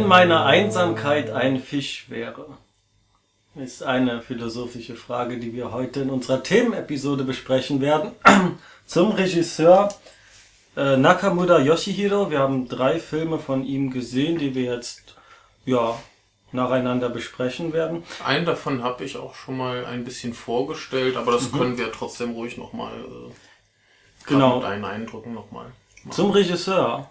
[0.00, 2.46] Wenn meine Einsamkeit ein Fisch wäre,
[3.54, 8.12] ist eine philosophische Frage, die wir heute in unserer Themenepisode besprechen werden.
[8.86, 9.94] Zum Regisseur
[10.74, 12.30] äh, Nakamura Yoshihiro.
[12.30, 15.16] Wir haben drei Filme von ihm gesehen, die wir jetzt
[15.66, 15.98] ja
[16.50, 18.02] nacheinander besprechen werden.
[18.24, 21.58] Einen davon habe ich auch schon mal ein bisschen vorgestellt, aber das mhm.
[21.58, 23.32] können wir trotzdem ruhig nochmal äh,
[24.26, 24.54] genau.
[24.56, 25.66] mit deinen Eindrücken nochmal.
[26.08, 27.10] Zum Regisseur.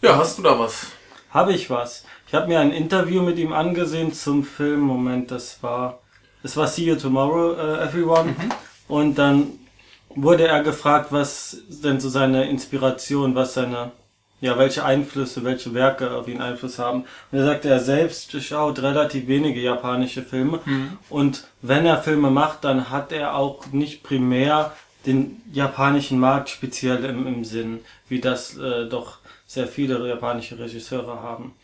[0.00, 0.88] Ja, hast du da was?
[1.32, 2.04] Habe ich was.
[2.26, 4.80] Ich habe mir ein Interview mit ihm angesehen zum Film.
[4.80, 6.00] Moment, das war,
[6.42, 8.30] das war See You Tomorrow, uh, Everyone.
[8.30, 8.52] Mhm.
[8.88, 9.46] Und dann
[10.14, 13.92] wurde er gefragt, was denn so seine Inspiration, was seine,
[14.42, 17.04] ja, welche Einflüsse, welche Werke auf ihn Einfluss haben.
[17.30, 20.60] Und er sagte, er selbst schaut relativ wenige japanische Filme.
[20.66, 20.98] Mhm.
[21.08, 24.72] Und wenn er Filme macht, dann hat er auch nicht primär
[25.06, 29.21] den japanischen Markt speziell im, im Sinn, wie das äh, doch
[29.52, 31.54] sehr viele japanische Regisseure haben.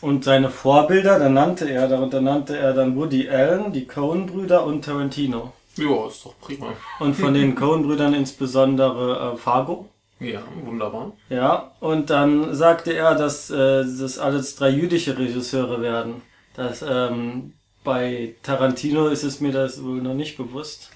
[0.00, 4.84] Und seine Vorbilder, da nannte er, darunter nannte er dann Woody Allen, die Coen-Brüder und
[4.84, 5.52] Tarantino.
[5.76, 6.68] Ja, ist doch prima.
[7.00, 9.88] Und von den Coen-Brüdern insbesondere äh, Fargo.
[10.20, 11.12] Ja, wunderbar.
[11.28, 16.22] Ja, und dann sagte er, dass äh, das alles drei jüdische Regisseure werden.
[16.54, 20.90] Das, ähm, bei Tarantino ist es mir das wohl noch nicht bewusst.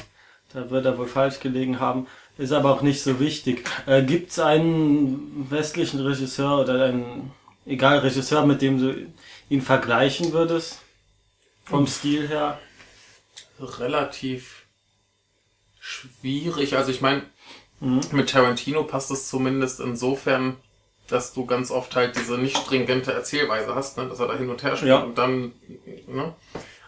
[0.52, 2.06] Da wird er wohl falsch gelegen haben.
[2.38, 3.64] Ist aber auch nicht so wichtig.
[3.86, 7.32] Äh, Gibt es einen westlichen Regisseur oder einen,
[7.64, 9.06] egal, Regisseur, mit dem du
[9.48, 10.80] ihn vergleichen würdest?
[11.64, 12.60] Vom Stil her?
[13.58, 14.66] Relativ
[15.80, 16.76] schwierig.
[16.76, 17.22] Also ich meine,
[17.80, 18.00] mhm.
[18.12, 20.56] mit Tarantino passt es zumindest insofern,
[21.08, 24.06] dass du ganz oft halt diese nicht stringente Erzählweise hast, ne?
[24.08, 24.98] dass er da hin und her spielt ja.
[24.98, 25.52] und dann
[26.06, 26.34] ne?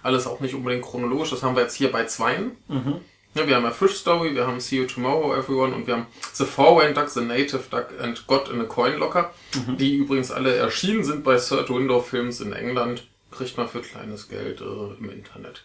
[0.02, 1.30] alles auch nicht unbedingt chronologisch.
[1.30, 2.56] Das haben wir jetzt hier bei zweien.
[2.68, 3.00] Mhm.
[3.38, 6.06] Ja, wir haben ja Fish Story, wir haben See You Tomorrow Everyone und wir haben
[6.32, 9.76] The Four-Wayne Duck, The Native Duck and God in a Coin Locker, mhm.
[9.76, 13.06] die übrigens alle erschienen sind bei Third Window Films in England.
[13.30, 15.62] Kriegt man für kleines Geld äh, im Internet.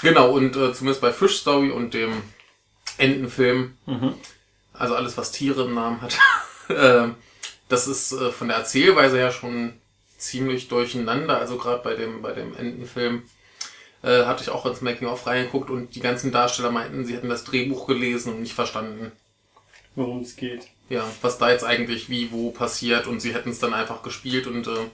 [0.00, 2.22] Genau, und äh, zumindest bei Fish Story und dem
[2.98, 4.14] Entenfilm, mhm.
[4.72, 6.16] also alles, was Tiere im Namen hat,
[6.68, 7.08] äh,
[7.68, 9.72] das ist äh, von der Erzählweise her schon
[10.18, 11.38] ziemlich durcheinander.
[11.38, 13.24] Also gerade bei dem, bei dem Entenfilm
[14.06, 17.44] äh, hatte ich auch ins Making-of reingeguckt und die ganzen Darsteller meinten, sie hätten das
[17.44, 19.12] Drehbuch gelesen und nicht verstanden.
[19.96, 20.68] Worum es geht.
[20.88, 24.46] Ja, was da jetzt eigentlich wie, wo passiert und sie hätten es dann einfach gespielt
[24.46, 24.86] und äh,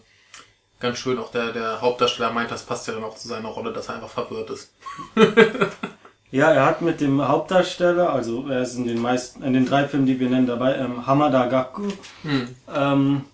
[0.81, 3.73] ganz schön auch der, der Hauptdarsteller meint, das passt ja dann auch zu seiner Rolle,
[3.73, 4.73] dass er einfach verwirrt ist.
[6.31, 9.87] ja, er hat mit dem Hauptdarsteller, also er ist in den meisten, in den drei
[9.87, 11.89] Filmen, die wir nennen, dabei, ähm, Hamada Gaku,
[12.23, 12.49] hm.
[12.75, 13.25] ähm,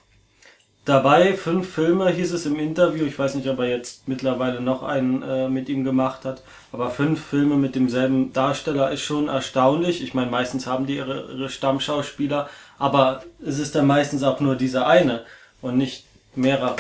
[0.88, 1.34] dabei.
[1.34, 3.04] Fünf Filme hieß es im Interview.
[3.04, 6.42] Ich weiß nicht, ob er jetzt mittlerweile noch einen äh, mit ihm gemacht hat.
[6.72, 10.02] Aber fünf Filme mit demselben Darsteller ist schon erstaunlich.
[10.02, 12.48] Ich meine, meistens haben die ihre, ihre Stammschauspieler.
[12.78, 15.24] Aber es ist dann meistens auch nur dieser eine
[15.60, 16.04] und nicht
[16.34, 16.76] mehrere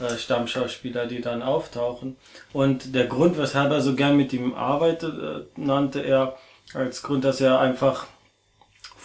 [0.00, 2.16] äh, Stammschauspieler, die dann auftauchen.
[2.52, 6.36] Und der Grund, weshalb er so gern mit ihm arbeitet, äh, nannte er
[6.74, 8.06] als Grund, dass er einfach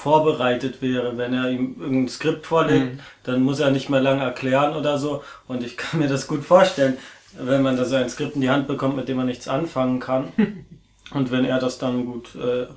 [0.03, 1.17] vorbereitet wäre.
[1.17, 2.99] Wenn er ihm irgendein Skript vorlegt, mhm.
[3.23, 5.23] dann muss er nicht mehr lange erklären oder so.
[5.47, 6.97] Und ich kann mir das gut vorstellen,
[7.33, 9.99] wenn man da so ein Skript in die Hand bekommt, mit dem man nichts anfangen
[10.01, 10.33] kann.
[11.11, 12.67] Und wenn er das dann gut äh,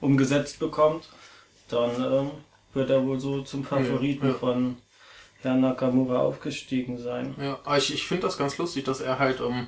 [0.00, 1.08] umgesetzt bekommt,
[1.68, 2.30] dann äh,
[2.74, 4.38] wird er wohl so zum Favoriten ja, ja.
[4.38, 4.76] von
[5.42, 7.34] Herrn Nakamura aufgestiegen sein.
[7.40, 9.66] Ja, aber ich, ich finde das ganz lustig, dass er halt ähm,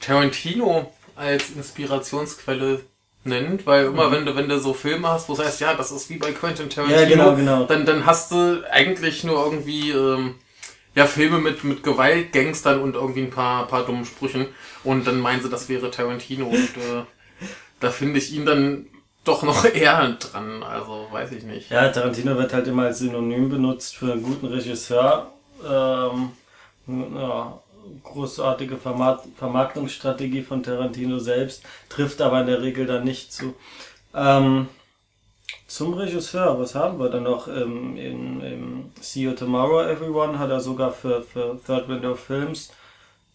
[0.00, 2.80] Tarantino als Inspirationsquelle
[3.28, 4.12] nennt, weil immer mhm.
[4.12, 6.32] wenn du, wenn du so Filme hast, wo du sagst, ja, das ist wie bei
[6.32, 7.64] Quentin Tarantino, ja, genau, genau.
[7.64, 10.34] Dann, dann hast du eigentlich nur irgendwie ähm,
[10.94, 14.46] ja, Filme mit, mit Gewalt, Gangstern und irgendwie ein paar, paar dummen Sprüchen
[14.84, 17.04] und dann meinen sie, das wäre Tarantino und äh,
[17.80, 18.86] da finde ich ihn dann
[19.24, 21.70] doch noch eher dran, also weiß ich nicht.
[21.70, 25.32] Ja, Tarantino wird halt immer als Synonym benutzt für einen guten Regisseur.
[25.64, 26.30] Ähm,
[26.86, 27.60] ja,
[28.02, 33.54] großartige Vermarkt Vermarktungsstrategie von Tarantino selbst, trifft aber in der Regel dann nicht zu.
[34.14, 34.68] Ähm,
[35.66, 37.46] zum Regisseur, was haben wir da noch?
[37.46, 42.70] Im, im, im See You Tomorrow Everyone hat er sogar für, für Third Window Films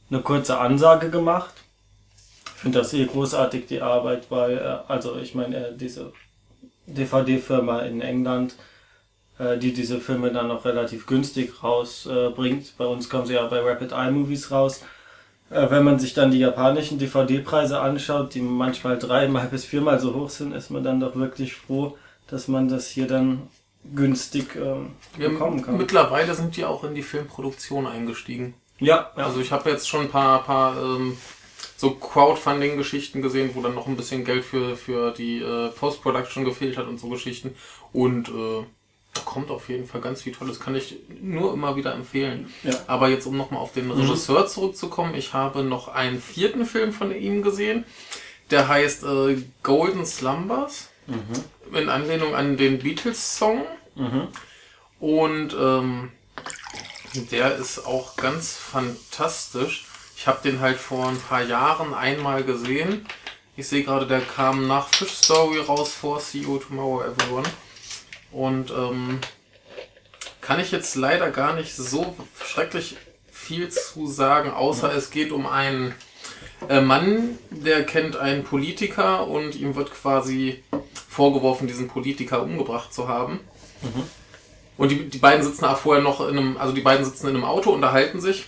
[0.10, 1.54] eine kurze Ansage gemacht.
[2.46, 6.12] Ich finde das eh großartig, die Arbeit, weil, äh, also ich meine, diese
[6.88, 8.56] DVD-Firma in England
[9.44, 12.66] äh, die diese Filme dann noch relativ günstig rausbringt.
[12.66, 14.82] Äh, bei uns kommen sie ja bei Rapid Eye Movies raus.
[15.50, 20.14] Äh, wenn man sich dann die japanischen DVD-Preise anschaut, die manchmal dreimal bis viermal so
[20.14, 21.98] hoch sind, ist man dann doch wirklich froh,
[22.28, 23.48] dass man das hier dann
[23.94, 25.78] günstig ähm, bekommen kann.
[25.78, 28.54] Mittlerweile sind die auch in die Filmproduktion eingestiegen.
[28.80, 29.26] Ja, ja.
[29.26, 31.18] Also ich habe jetzt schon ein paar, paar ähm,
[31.78, 36.78] so Crowdfunding-Geschichten gesehen, wo dann noch ein bisschen Geld für, für die äh, Post-Production gefehlt
[36.78, 37.56] hat und so Geschichten.
[37.92, 38.64] Und äh,
[39.14, 42.52] Da kommt auf jeden Fall ganz viel Tolles, kann ich nur immer wieder empfehlen.
[42.64, 42.74] Ja.
[42.88, 47.16] Aber jetzt, um nochmal auf den Regisseur zurückzukommen, ich habe noch einen vierten Film von
[47.16, 47.86] ihm gesehen.
[48.50, 50.90] Der heißt äh, Golden Slumbers.
[51.74, 53.64] In Anlehnung an den Beatles-Song.
[55.00, 56.12] Und ähm,
[57.32, 59.86] der ist auch ganz fantastisch.
[60.16, 63.06] Ich habe den halt vor ein paar Jahren einmal gesehen.
[63.56, 67.48] Ich sehe gerade, der kam nach Fish Story raus vor See You Tomorrow Everyone.
[68.34, 69.20] Und ähm,
[70.42, 72.98] kann ich jetzt leider gar nicht so schrecklich
[73.32, 75.94] viel zu sagen, außer es geht um einen
[76.70, 80.64] äh, Mann, der kennt einen Politiker und ihm wird quasi
[81.10, 83.40] vorgeworfen, diesen Politiker umgebracht zu haben.
[84.78, 87.36] Und die, die beiden sitzen auch vorher noch in einem, also die beiden sitzen in
[87.36, 88.46] einem Auto, unterhalten sich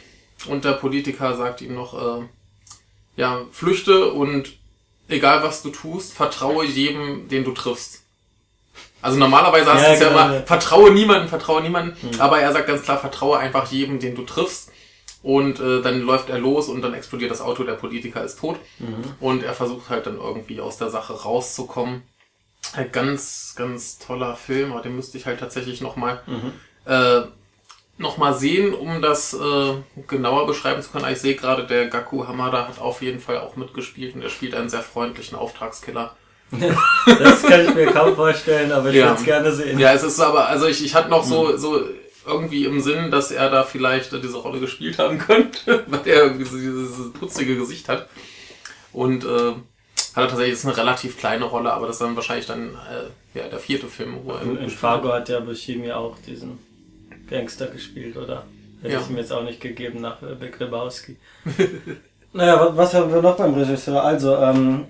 [0.47, 2.25] und der Politiker sagt ihm noch, äh,
[3.15, 4.57] ja, flüchte und
[5.07, 8.04] egal was du tust, vertraue jedem, den du triffst.
[9.01, 12.51] Also normalerweise hast Ja, du es ja genau, immer, vertraue niemanden, vertraue niemanden, aber er
[12.53, 14.71] sagt ganz klar, vertraue einfach jedem, den du triffst.
[15.21, 18.57] Und äh, dann läuft er los und dann explodiert das Auto, der Politiker ist tot.
[19.19, 22.03] Und er versucht halt dann irgendwie aus der Sache rauszukommen.
[22.73, 26.21] Ein ganz, ganz toller Film, aber den müsste ich halt tatsächlich nochmal
[26.85, 27.21] äh,
[27.97, 29.73] noch mal sehen, um das äh,
[30.07, 31.11] genauer beschreiben zu können.
[31.11, 34.53] Ich sehe gerade, der Gaku Hamada hat auf jeden Fall auch mitgespielt und er spielt
[34.53, 36.15] einen sehr freundlichen Auftragskiller.
[37.05, 39.05] Das kann ich mir kaum vorstellen, aber ich Ja.
[39.07, 39.79] würde es gerne sehen.
[39.79, 41.81] Ja, es ist aber, also ich, ich hatte noch so, so
[42.25, 46.45] irgendwie im Sinn, dass er da vielleicht diese Rolle gespielt haben könnte, weil er irgendwie
[46.45, 48.07] so dieses putzige Gesicht hat.
[48.93, 49.27] Und äh,
[50.15, 53.37] hat er tatsächlich jetzt eine relativ kleine Rolle, aber das ist dann wahrscheinlich dann äh,
[53.39, 56.57] ja, der vierte Film, wo er In, in Fargo hat ja Buscemi auch diesen
[57.29, 58.45] Gangster gespielt, oder?
[58.81, 59.01] Hätte Ja.
[59.01, 61.17] ich ihm jetzt auch nicht gegeben nach äh, Big Lebowski.
[62.33, 64.01] naja, wa- was haben wir noch beim Regisseur?
[64.03, 64.85] Also, ähm,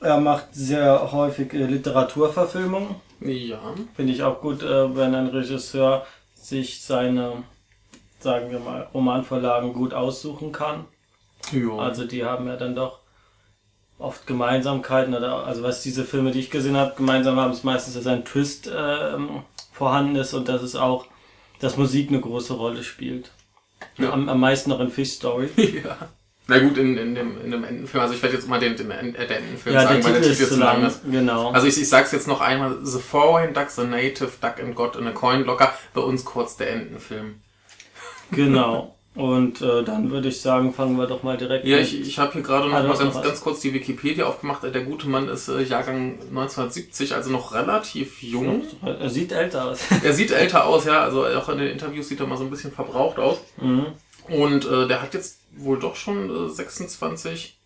[0.00, 2.96] er macht sehr häufig äh, Literaturverfilmungen.
[3.20, 3.60] Ja.
[3.94, 7.44] Finde ich auch gut, äh, wenn ein Regisseur sich seine,
[8.18, 10.86] sagen wir mal, Romanvorlagen gut aussuchen kann.
[11.52, 11.76] ja.
[11.76, 13.00] Also die haben ja dann doch
[13.98, 17.94] oft Gemeinsamkeiten oder also was diese Filme, die ich gesehen habe, gemeinsam haben, ist meistens,
[17.94, 19.42] dass ein Twist ähm,
[19.72, 21.06] vorhanden ist und dass es auch,
[21.60, 23.30] dass Musik eine große Rolle spielt.
[23.98, 24.12] Ja.
[24.12, 25.50] Am, am meisten noch in Fish Story.
[25.84, 26.08] ja.
[26.50, 28.90] Na gut, in, in, dem, in dem Entenfilm, also ich werde jetzt mal den, den
[28.90, 31.00] äh, Entenfilm Ja, sagen, der weil der ist Titel zu zu lang ist.
[31.10, 31.50] Genau.
[31.52, 34.96] Also ich, ich sag's jetzt noch einmal, The Foreign Duck, The Native Duck and God
[34.96, 37.36] in a Coin Locker, bei uns kurz der Entenfilm.
[38.30, 38.94] genau.
[39.16, 42.18] Und äh, dann würde ich sagen, fangen wir doch mal direkt Ja, mit- ich, ich
[42.20, 44.62] habe hier gerade noch Ah, mal ganz, noch ganz kurz die Wikipedia aufgemacht.
[44.62, 48.62] Der gute Mann ist äh, Jahrgang 1970, also noch relativ jung.
[48.84, 49.80] Er sieht älter aus.
[50.04, 52.50] Er sieht älter aus, ja, also auch in den Interviews sieht er mal so ein
[52.50, 53.38] bisschen verbraucht aus.
[53.60, 53.86] mhm.
[54.28, 57.56] Und äh, der hat jetzt wohl doch schon äh, 26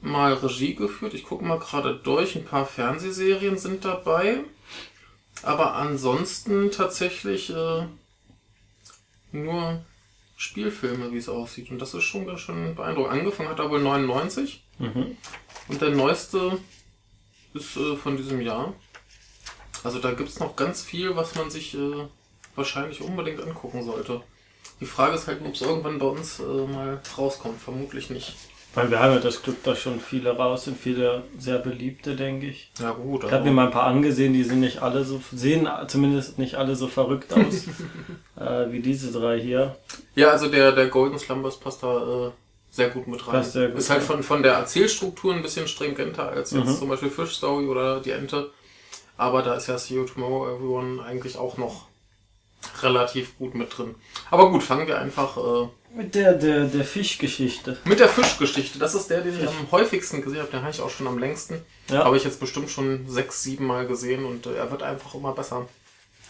[0.00, 1.14] Mal Regie geführt.
[1.14, 2.34] Ich gucke mal gerade durch.
[2.34, 4.40] Ein paar Fernsehserien sind dabei.
[5.42, 7.86] Aber ansonsten tatsächlich äh,
[9.30, 9.84] nur
[10.36, 11.70] Spielfilme, wie es aussieht.
[11.70, 13.12] Und das ist schon ganz schön beeindruckend.
[13.12, 14.64] Angefangen hat er wohl 99.
[14.80, 15.16] Mhm.
[15.68, 16.58] Und der neueste
[17.54, 18.74] ist äh, von diesem Jahr.
[19.84, 22.08] Also da gibt's noch ganz viel, was man sich äh,
[22.56, 24.22] wahrscheinlich unbedingt angucken sollte.
[24.82, 27.60] Die Frage ist halt, ob es irgendwann bei uns äh, mal rauskommt.
[27.62, 28.34] Vermutlich nicht.
[28.74, 32.46] Weil wir haben ja das Glück, dass schon viele raus sind, viele sehr beliebte, denke
[32.46, 32.72] ich.
[32.80, 35.68] Ja gut, Ich habe mir mal ein paar angesehen, die sind nicht alle so, sehen
[35.86, 37.66] zumindest nicht alle so verrückt aus,
[38.36, 39.76] äh, wie diese drei hier.
[40.16, 42.30] Ja, also der, der Golden Slumbers passt da äh,
[42.70, 43.34] sehr gut mit rein.
[43.34, 46.74] Passt sehr gut, ist halt von, von der Erzählstruktur ein bisschen stringenter als jetzt Mhm.
[46.76, 48.50] zum Beispiel Fish Story oder die Ente.
[49.16, 51.86] Aber da ist ja See You Tomorrow Everyone eigentlich auch noch
[52.82, 53.94] relativ gut mit drin.
[54.30, 57.76] Aber gut, fangen wir einfach äh, Mit der, der, der Fischgeschichte.
[57.84, 58.78] mit der Fischgeschichte.
[58.78, 60.50] Das ist der, den ich am häufigsten gesehen habe.
[60.50, 61.60] Den habe ich auch schon am längsten.
[61.90, 62.04] Ja.
[62.04, 65.32] Habe ich jetzt bestimmt schon sechs, sieben Mal gesehen und äh, er wird einfach immer
[65.32, 65.68] besser.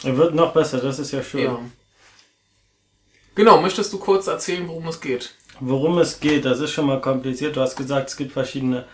[0.05, 1.45] Er wird noch besser, das ist ja schön.
[1.45, 1.59] Ja.
[3.35, 5.35] Genau, möchtest du kurz erzählen, worum es geht?
[5.61, 7.57] Worum es geht, das ist schon mal kompliziert.
[7.57, 8.85] Du hast gesagt, es gibt verschiedene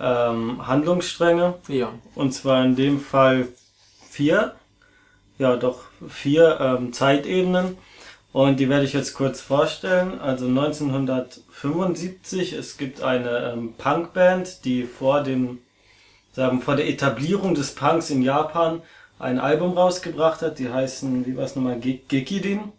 [0.00, 1.54] ähm, Handlungsstränge.
[1.68, 1.92] Ja.
[2.14, 3.48] Und zwar in dem Fall
[4.10, 4.54] vier.
[5.38, 7.76] Ja, doch vier ähm, Zeitebenen.
[8.32, 10.20] Und die werde ich jetzt kurz vorstellen.
[10.20, 15.58] Also 1975, es gibt eine ähm, Punkband, die vor dem,
[16.32, 18.82] sagen, vor der Etablierung des Punks in Japan
[19.18, 20.58] ein Album rausgebracht hat.
[20.58, 22.72] Die heißen, wie war es nochmal, Ge- Gekidin.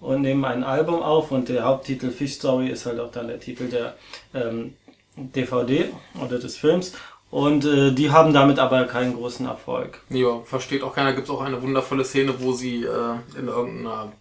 [0.00, 3.40] Und nehmen ein Album auf und der Haupttitel Fish Story ist halt auch dann der
[3.40, 3.96] Titel der
[4.32, 4.74] ähm,
[5.16, 5.86] DVD
[6.24, 6.92] oder des Films.
[7.30, 10.00] Und äh, die haben damit aber keinen großen Erfolg.
[10.08, 11.12] Ja, versteht auch keiner.
[11.12, 14.12] Gibt es auch eine wundervolle Szene, wo sie äh, in irgendeiner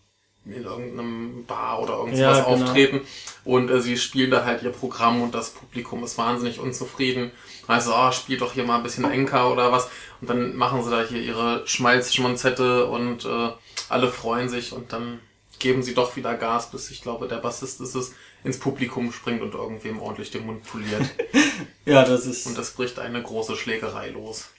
[0.45, 2.47] in irgendeinem Bar oder irgendwas ja, genau.
[2.47, 3.01] auftreten
[3.43, 7.31] und äh, sie spielen da halt ihr Programm und das Publikum ist wahnsinnig unzufrieden.
[7.67, 9.89] Also, oh, spielt doch hier mal ein bisschen Enker oder was.
[10.21, 13.49] Und dann machen sie da hier ihre Schmalzschmonzette und äh,
[13.89, 15.19] alle freuen sich und dann
[15.59, 19.41] geben sie doch wieder Gas, bis ich glaube, der Bassist ist es, ins Publikum springt
[19.41, 21.03] und irgendwem ordentlich den Mund poliert.
[21.85, 22.47] ja, das ist.
[22.47, 24.49] Und das bricht eine große Schlägerei los.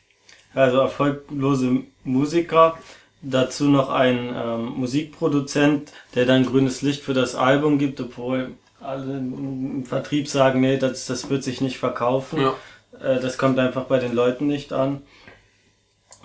[0.55, 2.79] Also erfolglose Musiker,
[3.23, 9.19] dazu noch ein ähm, Musikproduzent, der dann grünes Licht für das Album gibt, obwohl alle
[9.19, 12.41] im Vertrieb sagen, nee, das, das wird sich nicht verkaufen.
[12.41, 12.55] Ja.
[13.01, 15.03] Äh, das kommt einfach bei den Leuten nicht an.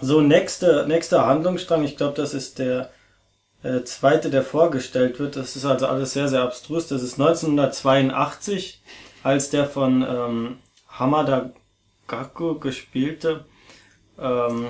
[0.02, 2.92] So, nächste, nächster Handlungsstrang, ich glaube, das ist der
[3.64, 5.36] äh, zweite, der vorgestellt wird.
[5.36, 6.88] Das ist also alles sehr, sehr abstrus.
[6.88, 8.82] Das ist 1982,
[9.24, 10.58] als der von ähm,
[10.90, 11.52] Hamada
[12.08, 13.46] Gakko gespielte,
[14.20, 14.68] ähm,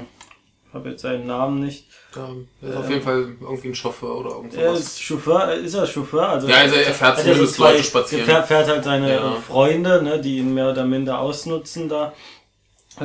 [0.67, 1.85] ich habe jetzt seinen Namen nicht.
[2.15, 4.59] Ähm, ist ähm, auf jeden Fall irgendwie ein Chauffeur oder irgendwas.
[4.59, 6.29] Er ist Chauffeur, ist er Chauffeur?
[6.29, 8.29] Also ja, also er fährt zumindest zwei, Leute spazieren.
[8.29, 9.35] Er fährt halt seine ja.
[9.35, 12.13] Freunde, ne, die ihn mehr oder minder ausnutzen da,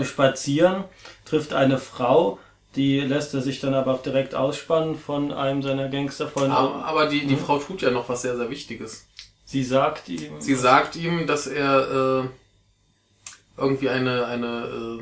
[0.03, 0.85] spazieren,
[1.25, 2.39] trifft eine Frau,
[2.79, 6.57] die lässt er sich dann aber auch direkt ausspannen von einem seiner Gangsterfreunde.
[6.57, 7.41] Aber, aber die, die hm?
[7.41, 9.07] Frau tut ja noch was sehr, sehr Wichtiges.
[9.45, 10.41] Sie sagt ihm.
[10.41, 15.01] Sie sagt ihm, dass er äh, irgendwie eine, eine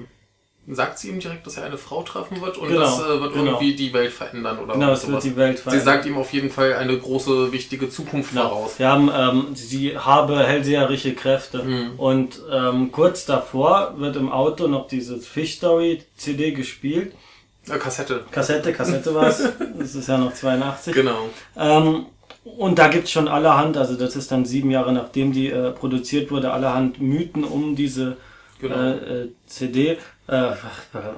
[0.67, 3.21] äh, sagt sie ihm direkt, dass er eine Frau treffen wird und genau, das äh,
[3.21, 3.45] wird genau.
[3.45, 5.81] irgendwie die Welt verändern oder genau, es wird die Welt verändern.
[5.81, 8.49] Sie sagt ihm auf jeden Fall eine große, wichtige Zukunft genau.
[8.49, 8.79] voraus.
[8.79, 11.91] Wir haben, ähm, sie habe hellseherische Kräfte mhm.
[11.99, 17.13] und ähm, kurz davor wird im Auto noch diese Fish Story CD gespielt
[17.67, 18.25] Kassette.
[18.31, 19.43] Kassette, Kassette war es.
[19.79, 20.95] Das ist ja noch 82.
[20.95, 21.29] Genau.
[21.57, 22.07] Ähm,
[22.45, 26.31] und da gibt's schon allerhand, also das ist dann sieben Jahre nachdem die äh, produziert
[26.31, 28.17] wurde, allerhand Mythen um diese
[28.61, 28.77] genau.
[28.77, 30.53] äh, äh CD, äh,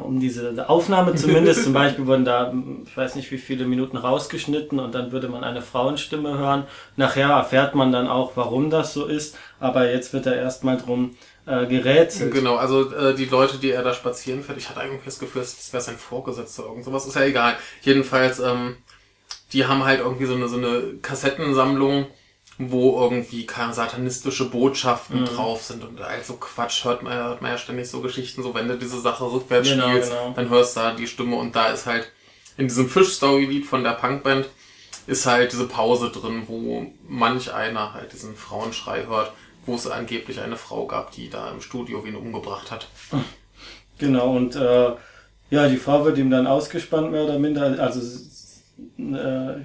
[0.02, 1.64] um diese Aufnahme zumindest.
[1.64, 2.52] Zum Beispiel wurden da,
[2.86, 6.64] ich weiß nicht wie viele Minuten rausgeschnitten und dann würde man eine Frauenstimme hören.
[6.96, 11.14] Nachher erfährt man dann auch, warum das so ist, aber jetzt wird da erstmal drum
[11.48, 12.32] äh, gerätselt.
[12.32, 15.40] Genau, also äh, die Leute, die er da spazieren fährt, ich hatte eigentlich das Gefühl,
[15.40, 17.56] das wäre sein Vorgesetzter oder irgend sowas, ist ja egal.
[17.80, 18.76] Jedenfalls, ähm,
[19.52, 22.06] die haben halt irgendwie so eine, so eine Kassettensammlung,
[22.58, 25.24] wo irgendwie keine satanistische Botschaften mhm.
[25.26, 28.68] drauf sind und also Quatsch hört man, hört man ja ständig so Geschichten, so wenn
[28.68, 30.32] du diese Sache rückwärts genau, spielst, genau.
[30.34, 32.10] dann hörst du da die Stimme und da ist halt
[32.56, 34.48] in diesem Fish-Story-Lied von der Punkband
[35.06, 39.32] ist halt diese Pause drin, wo manch einer halt diesen Frauenschrei hört
[39.68, 42.88] wo es angeblich eine Frau gab, die da im Studio wen umgebracht hat.
[43.98, 44.92] Genau, und äh,
[45.50, 47.76] ja, die Frau wird ihm dann ausgespannt, mehr oder minder.
[47.80, 48.00] Also,
[48.98, 49.60] äh,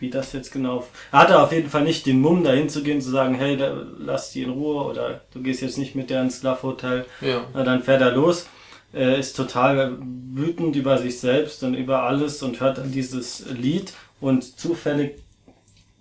[0.00, 0.86] wie das jetzt genau.
[1.12, 3.84] Er hatte auf jeden Fall nicht den Mumm, dahin zu gehen, zu sagen, hey, da,
[3.98, 7.06] lass die in Ruhe oder du gehst jetzt nicht mit der ins Love Hotel.
[7.20, 7.46] Ja.
[7.54, 8.46] Na, dann fährt er los.
[8.92, 13.92] Er ist total wütend über sich selbst und über alles und hört dann dieses Lied
[14.20, 15.20] und zufällig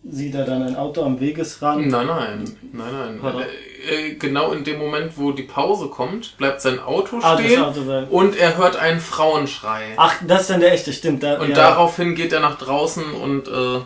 [0.09, 1.87] sieht er dann ein Auto am Wegesrand?
[1.87, 3.35] Nein, nein, nein, nein.
[3.39, 7.61] Äh, äh, genau in dem Moment, wo die Pause kommt, bleibt sein Auto ah, stehen
[7.61, 9.93] Auto und er hört einen Frauenschrei.
[9.97, 11.23] Ach, das ist dann der echte, stimmt.
[11.23, 11.55] Da, und ja.
[11.55, 13.79] daraufhin geht er nach draußen und äh,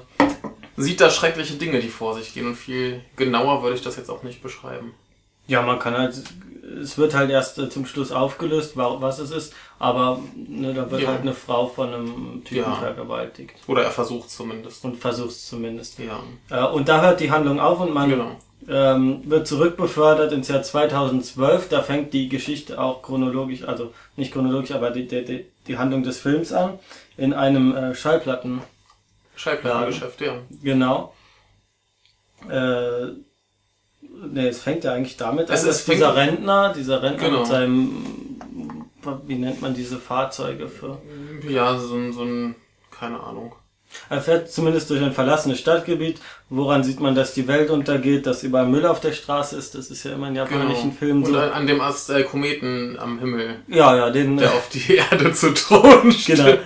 [0.78, 2.48] sieht da schreckliche Dinge, die vor sich gehen.
[2.48, 4.94] Und viel genauer würde ich das jetzt auch nicht beschreiben.
[5.48, 6.16] Ja, man kann halt,
[6.82, 11.01] es wird halt erst äh, zum Schluss aufgelöst, was es ist, aber ne, da wird
[11.01, 11.07] ja.
[11.07, 12.75] halt eine Frau von einem Typen ja.
[12.75, 13.55] vergewaltigt.
[13.65, 14.85] Oder er versucht zumindest.
[14.85, 15.97] Und versucht zumindest.
[15.97, 16.21] Ja.
[16.50, 18.35] Äh, und da hört die Handlung auf und man genau.
[18.69, 21.69] ähm, wird zurückbefördert ins Jahr 2012.
[21.69, 26.19] Da fängt die Geschichte auch chronologisch, also nicht chronologisch, aber die, die, die Handlung des
[26.19, 26.77] Films an,
[27.17, 28.61] in einem äh, Schallplatten.
[29.35, 30.35] Schallplattengeschäft, ja.
[30.61, 31.13] Genau.
[32.47, 33.13] Äh,
[34.23, 37.39] Nee, es fängt ja eigentlich damit es an, dass dieser Rentner, dieser Rentner genau.
[37.39, 38.30] mit seinem,
[39.25, 41.01] wie nennt man diese Fahrzeuge für?
[41.48, 42.55] Ja, so ein, so ein,
[42.91, 43.55] keine Ahnung.
[44.10, 46.20] Er fährt zumindest durch ein verlassenes Stadtgebiet.
[46.50, 49.75] Woran sieht man, dass die Welt untergeht, dass überall Müll auf der Straße ist?
[49.75, 50.96] Das ist ja immer in japanischen genau.
[51.00, 51.34] Filmen so.
[51.34, 53.62] Und an, dem Ast äh, Kometen am Himmel.
[53.67, 54.38] Ja, ja, den.
[54.38, 56.58] Der äh, auf die Erde zu drohen Genau.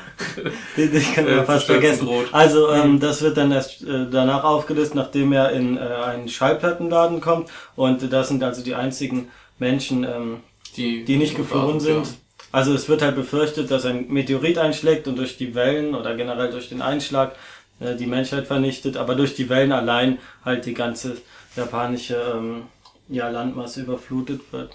[0.77, 2.05] Den, den kann man äh, fast vergessen.
[2.05, 2.27] Droht.
[2.31, 2.99] Also, ähm, mhm.
[2.99, 7.49] das wird dann erst äh, danach aufgelöst, nachdem er in äh, einen Schallplattenladen kommt.
[7.75, 10.37] Und das sind also die einzigen Menschen, ähm,
[10.77, 12.05] die, die nicht geflohen sind.
[12.05, 12.13] Ja
[12.55, 16.51] also es wird halt befürchtet, dass ein Meteorit einschlägt und durch die Wellen oder generell
[16.51, 17.35] durch den Einschlag
[17.81, 21.17] äh, die Menschheit vernichtet, aber durch die Wellen allein halt die ganze
[21.57, 22.63] japanische ähm,
[23.09, 24.71] ja, Landmasse überflutet wird.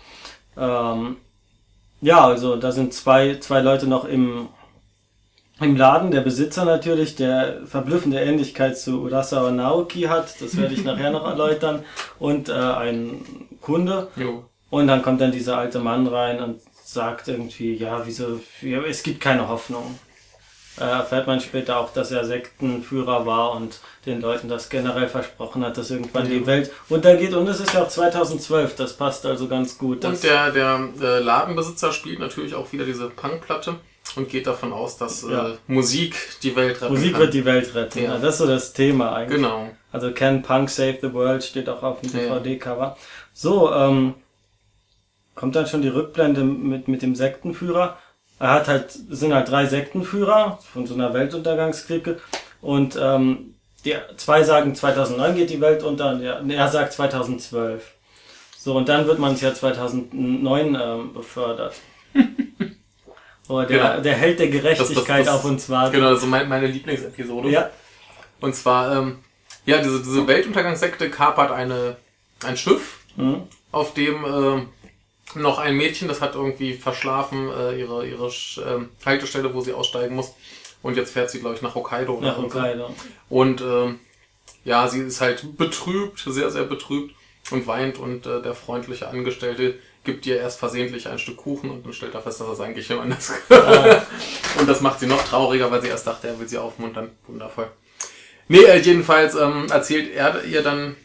[0.59, 1.17] Ähm,
[2.03, 4.51] ja, also da sind zwei, zwei Leute noch im,
[5.59, 6.11] im Laden.
[6.11, 11.27] Der Besitzer natürlich, der verblüffende Ähnlichkeit zu Urasawa Naoki hat, das werde ich nachher noch
[11.27, 11.83] erläutern,
[12.19, 13.23] und äh, ein
[13.63, 14.09] Kunde.
[14.17, 14.45] Jo.
[14.69, 16.61] Und dann kommt dann dieser alte Mann rein und
[16.93, 19.99] sagt irgendwie, ja, wieso, ja, es gibt keine Hoffnung.
[20.79, 25.65] äh, erfährt man später auch, dass er Sektenführer war und den Leuten das generell versprochen
[25.65, 26.39] hat, dass irgendwann ja.
[26.39, 27.35] die Welt untergeht.
[27.35, 30.05] Und es ist ja auch 2012, das passt also ganz gut.
[30.05, 33.77] Und der, der äh, Ladenbesitzer spielt natürlich auch wieder diese Punkplatte
[34.17, 35.51] und geht davon aus, dass äh, ja.
[35.67, 37.21] Musik die Welt retten Musik kann.
[37.21, 38.03] wird die Welt retten.
[38.05, 38.19] Ja.
[38.19, 39.37] Das ist so das Thema eigentlich.
[39.37, 39.71] Genau.
[39.93, 42.97] Also Can Punk Save the World steht auch auf dem DVD-Cover.
[43.33, 44.15] So, ähm,
[45.41, 47.97] kommt dann schon die Rückblende mit, mit dem Sektenführer.
[48.39, 52.21] Er hat halt, sind halt drei Sektenführer von so einer Weltuntergangsklicke
[52.61, 53.55] und ähm,
[53.87, 57.83] die zwei sagen 2009 geht die Welt unter und er, er sagt 2012.
[58.59, 61.75] So, und dann wird man ins Jahr 2009 ähm, befördert.
[63.49, 64.01] Oh, der, genau.
[64.01, 65.95] der Held der Gerechtigkeit das, das, das, auf uns wartet.
[65.95, 67.49] Genau, das ist mein, meine Lieblingsepisode.
[67.49, 67.69] Ja.
[68.41, 69.19] Und zwar, ähm,
[69.67, 71.97] ja, diese, diese Weltuntergangssekte kapert eine,
[72.45, 73.49] ein Schiff, mhm.
[73.73, 74.63] auf dem äh,
[75.35, 80.15] noch ein Mädchen, das hat irgendwie verschlafen, äh, ihre, ihre äh, Haltestelle, wo sie aussteigen
[80.15, 80.35] muss.
[80.83, 82.21] Und jetzt fährt sie, glaube ich, nach Hokkaido.
[82.21, 82.95] Nach Hokkaido.
[83.29, 83.95] Und äh,
[84.65, 87.15] ja, sie ist halt betrübt, sehr, sehr betrübt
[87.51, 91.85] und weint und äh, der freundliche Angestellte gibt ihr erst versehentlich ein Stück Kuchen und
[91.85, 93.33] dann stellt er fest, dass das eigentlich jemand ist.
[93.51, 94.03] Ah.
[94.59, 97.11] und das macht sie noch trauriger, weil sie erst dachte, er will sie aufmuntern.
[97.27, 97.71] Wundervoll.
[98.49, 100.97] Nee, äh, jedenfalls ähm, erzählt er ihr dann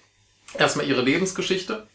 [0.57, 1.85] erstmal ihre Lebensgeschichte,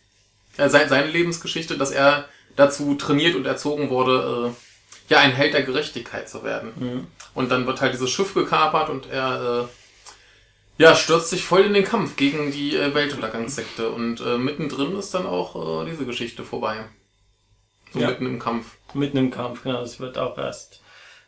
[0.56, 5.62] äh, seine Lebensgeschichte, dass er dazu trainiert und erzogen wurde, äh, ja, ein Held der
[5.62, 6.72] Gerechtigkeit zu werden.
[6.76, 7.06] Mhm.
[7.34, 11.74] Und dann wird halt dieses Schiff gekapert und er äh, ja, stürzt sich voll in
[11.74, 13.90] den Kampf gegen die äh, Weltuntergangssekte.
[13.90, 16.76] Und äh, mittendrin ist dann auch äh, diese Geschichte vorbei.
[17.92, 18.08] So ja.
[18.08, 18.76] mitten im Kampf.
[18.94, 19.80] Mitten im Kampf, genau.
[19.80, 20.80] Das wird auch erst,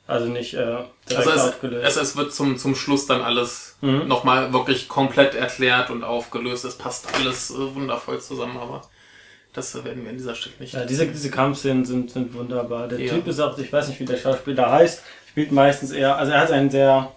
[0.07, 1.85] also nicht äh, direkt also es, aufgelöst.
[1.85, 4.07] Es, es wird zum, zum Schluss dann alles mhm.
[4.07, 6.65] nochmal wirklich komplett erklärt und aufgelöst.
[6.65, 8.83] Es passt alles äh, wundervoll zusammen, aber
[9.53, 10.73] das werden wir an dieser Stelle nicht.
[10.73, 12.89] Ja, diese, diese Kampfszenen sind, sind wunderbar.
[12.89, 13.13] Der ja.
[13.13, 16.41] Typ ist auch, ich weiß nicht, wie der Schauspieler heißt, spielt meistens eher, also er
[16.41, 17.13] hat einen sehr,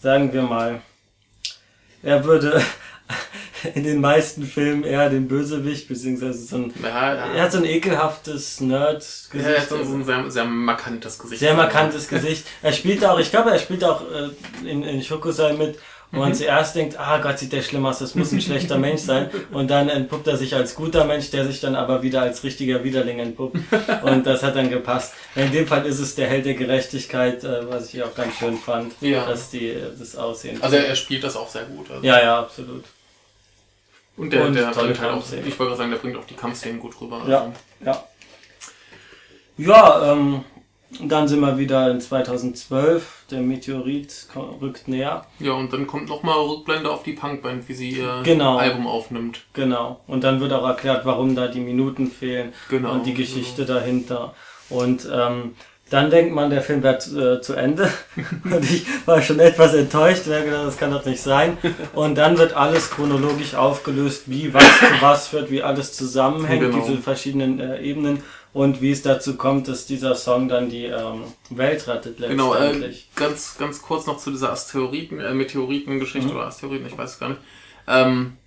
[0.00, 0.80] sagen wir mal,
[2.02, 2.62] er würde
[3.74, 7.32] in den meisten Filmen eher den Bösewicht, beziehungsweise so ein, ja, ja.
[7.34, 9.34] er hat so ein ekelhaftes Nerd-Gesicht.
[9.34, 11.40] Ja, er hat so ein sehr, sehr markantes Gesicht.
[11.40, 12.46] Sehr markantes Gesicht.
[12.62, 15.78] Er spielt auch, ich glaube, er spielt auch äh, in, in Shokusai mit,
[16.12, 16.34] wo man mhm.
[16.34, 19.30] zuerst denkt, ah Gott, sieht der schlimm aus, das muss ein schlechter Mensch sein.
[19.52, 22.84] Und dann entpuppt er sich als guter Mensch, der sich dann aber wieder als richtiger
[22.84, 23.58] Widerling entpuppt.
[24.02, 25.14] Und das hat dann gepasst.
[25.34, 28.56] In dem Fall ist es der Held der Gerechtigkeit, äh, was ich auch ganz schön
[28.56, 29.26] fand, ja.
[29.26, 30.62] dass die das Aussehen.
[30.62, 31.90] Also er spielt das auch sehr gut.
[31.90, 32.04] Also.
[32.04, 32.84] Ja, ja, absolut.
[34.16, 36.34] Und der, und der bringt halt auch, ich wollte gerade sagen, der bringt auch die
[36.34, 37.22] Kampfszenen gut rüber.
[37.28, 37.52] Ja, also.
[37.84, 38.04] ja.
[39.58, 40.44] Ja, ähm,
[41.00, 43.24] dann sind wir wieder in 2012.
[43.30, 44.28] Der Meteorit
[44.60, 45.26] rückt näher.
[45.40, 48.56] Ja, und dann kommt nochmal Rückblende auf die Punkband, wie sie ihr genau.
[48.56, 49.42] Album aufnimmt.
[49.52, 50.00] Genau.
[50.06, 53.78] Und dann wird auch erklärt, warum da die Minuten fehlen genau, und die Geschichte genau.
[53.78, 54.34] dahinter.
[54.68, 55.54] Und ähm,
[55.88, 57.88] dann denkt man, der Film wird äh, zu Ende.
[58.44, 61.58] Und ich war schon etwas enttäuscht, ich gedacht, das kann doch nicht sein.
[61.94, 66.84] Und dann wird alles chronologisch aufgelöst, wie was zu was führt, wie alles zusammenhängt, genau.
[66.84, 68.20] diese verschiedenen äh, Ebenen
[68.56, 72.30] und wie es dazu kommt, dass dieser Song dann die ähm, Welt rettet letztendlich.
[73.14, 76.36] Genau, äh, ganz, ganz kurz noch zu dieser Asteroiden, äh, Meteoritengeschichte mhm.
[76.36, 77.40] oder Asteroiden, ich weiß es gar nicht.
[77.86, 78.38] Ähm,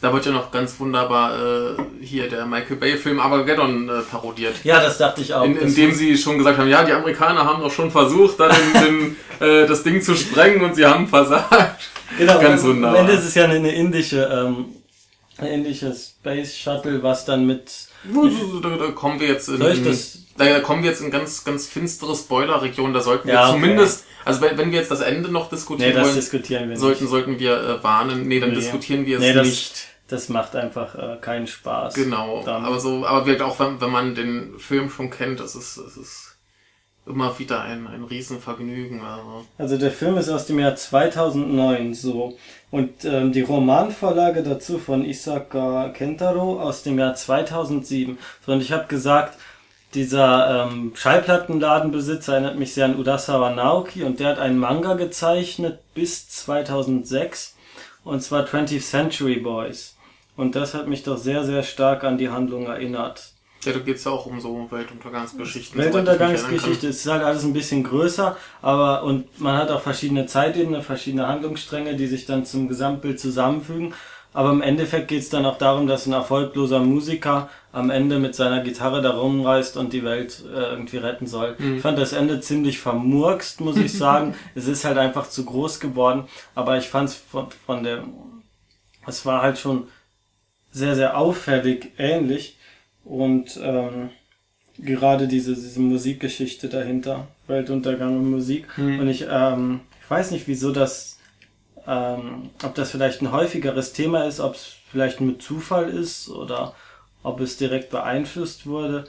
[0.00, 4.54] da wird ja noch ganz wunderbar äh, hier der Michael Bay-Film Armageddon äh, parodiert.
[4.64, 5.44] Ja, das dachte ich auch.
[5.44, 9.16] In, dem sie schon gesagt haben, ja, die Amerikaner haben doch schon versucht, dann den,
[9.46, 11.82] äh, das Ding zu sprengen und sie haben versagt.
[12.16, 12.98] Genau, ganz wunderbar.
[12.98, 14.70] Am Ende ist es ja eine indische, ähm,
[15.36, 17.89] eine indische Space Shuttle, was dann mit...
[18.04, 19.60] Da, da kommen wir jetzt in...
[19.60, 22.94] Das da kommen wir jetzt in ganz, ganz finstere Spoiler-Region.
[22.94, 24.22] Da sollten ja, wir zumindest, okay.
[24.24, 27.04] also wenn, wenn wir jetzt das Ende noch diskutieren nee, das wollen, diskutieren wir sollten,
[27.04, 27.10] nicht.
[27.10, 28.26] sollten wir äh, warnen.
[28.26, 28.54] Nee, dann nee.
[28.54, 31.94] diskutieren wir es nee, nicht das macht einfach äh, keinen Spaß.
[31.94, 32.42] Genau.
[32.44, 32.64] Dann.
[32.64, 35.96] Aber so, aber wirkt auch, wenn, wenn man den Film schon kennt, es ist, es
[35.96, 36.36] ist
[37.06, 39.00] immer wieder ein, ein Riesenvergnügen.
[39.00, 39.46] Also.
[39.58, 42.36] also der Film ist aus dem Jahr 2009 so.
[42.70, 48.18] Und ähm, die Romanvorlage dazu von Isaka Kentaro aus dem Jahr 2007.
[48.46, 49.36] So, und ich habe gesagt,
[49.94, 55.80] dieser ähm, Schallplattenladenbesitzer erinnert mich sehr an Urasawa Naoki und der hat einen Manga gezeichnet
[55.94, 57.56] bis 2006
[58.04, 59.96] und zwar 20th Century Boys.
[60.36, 63.29] Und das hat mich doch sehr, sehr stark an die Handlung erinnert.
[63.64, 65.78] Ja, da geht's ja auch um so Weltuntergangsgeschichten.
[65.78, 71.28] Weltuntergangsgeschichte ist halt alles ein bisschen größer, aber und man hat auch verschiedene Zeitebenen, verschiedene
[71.28, 73.94] Handlungsstränge, die sich dann zum Gesamtbild zusammenfügen.
[74.32, 78.62] Aber im Endeffekt geht's dann auch darum, dass ein erfolgloser Musiker am Ende mit seiner
[78.62, 81.56] Gitarre da rumreist und die Welt äh, irgendwie retten soll.
[81.58, 81.76] Mhm.
[81.76, 84.34] Ich fand das Ende ziemlich vermurkst, muss ich sagen.
[84.54, 88.04] es ist halt einfach zu groß geworden, aber ich fand's von, von der,
[89.06, 89.88] es war halt schon
[90.70, 92.56] sehr, sehr auffällig ähnlich
[93.04, 94.10] und ähm,
[94.78, 98.66] gerade diese, diese Musikgeschichte dahinter, Weltuntergang und Musik.
[98.76, 99.00] Mhm.
[99.00, 101.18] Und ich, ähm, ich weiß nicht, wieso das,
[101.86, 106.74] ähm, ob das vielleicht ein häufigeres Thema ist, ob es vielleicht mit Zufall ist oder
[107.22, 109.04] ob es direkt beeinflusst wurde,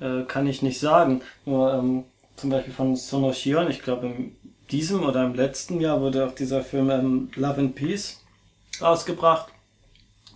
[0.00, 1.22] äh, kann ich nicht sagen.
[1.44, 2.04] Nur ähm,
[2.36, 4.36] zum Beispiel von Sonoshion, ich glaube in
[4.70, 8.22] diesem oder im letzten Jahr wurde auch dieser Film ähm, Love and Peace
[8.80, 9.53] ausgebracht,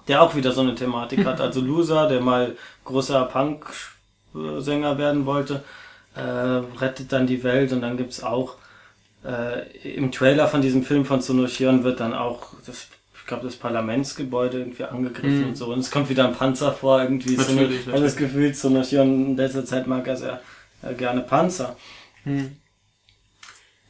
[0.08, 1.40] der auch wieder so eine Thematik hat.
[1.40, 5.62] Also Loser, der mal großer Punk-Sänger werden wollte,
[6.16, 8.56] äh, rettet dann die Welt und dann gibt's auch
[9.24, 12.88] äh, im Trailer von diesem Film von Sonoshion wird dann auch das
[13.28, 15.48] glaube, das Parlamentsgebäude irgendwie angegriffen mm.
[15.50, 15.72] und so.
[15.72, 17.36] Und es kommt wieder ein Panzer vor, irgendwie.
[17.36, 18.02] Natürlich, so natürlich.
[18.02, 20.40] Das Gefühl, so noch hier in letzter Zeit mag er sehr
[20.82, 21.76] äh, gerne Panzer.
[22.24, 22.46] Mm.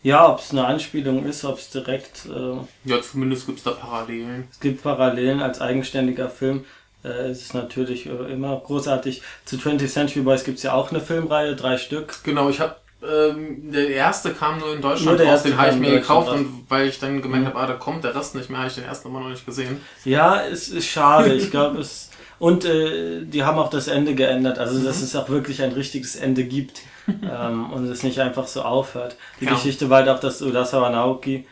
[0.02, 2.26] Ja, ob es eine Anspielung ist, ob es direkt.
[2.26, 4.46] Äh, ja, zumindest gibt es da Parallelen.
[4.50, 6.64] Es gibt Parallelen als eigenständiger Film.
[7.04, 9.22] Äh, es ist natürlich äh, immer großartig.
[9.44, 12.20] Zu 20th Century Boys gibt es ja auch eine Filmreihe, drei Stück.
[12.22, 15.76] Genau, ich habe ähm, der erste kam nur in Deutschland nur raus, den habe ich
[15.76, 17.48] mir gekauft und weil ich dann gemerkt mhm.
[17.50, 19.46] habe, ah, da kommt der Rest nicht mehr, habe ich den ersten immer noch nicht
[19.46, 19.80] gesehen.
[20.04, 21.32] Ja, es ist schade.
[21.34, 25.04] Ich glaube, es und äh, die haben auch das Ende geändert, also dass mhm.
[25.04, 29.16] es auch wirklich ein richtiges Ende gibt ähm, und es nicht einfach so aufhört.
[29.40, 29.53] Die ja.
[29.53, 31.47] Geschichte war halt auch, dass Urasawa Naoki,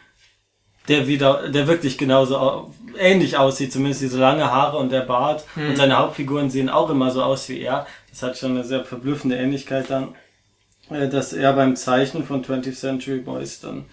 [0.89, 5.71] der wieder, der wirklich genauso ähnlich aussieht, zumindest diese lange Haare und der Bart mhm.
[5.71, 7.87] und seine Hauptfiguren sehen auch immer so aus wie er.
[8.11, 10.15] Das hat schon eine sehr verblüffende Ähnlichkeit dann.
[10.91, 13.87] Äh, dass er beim Zeichnen von 20th Century Boys dann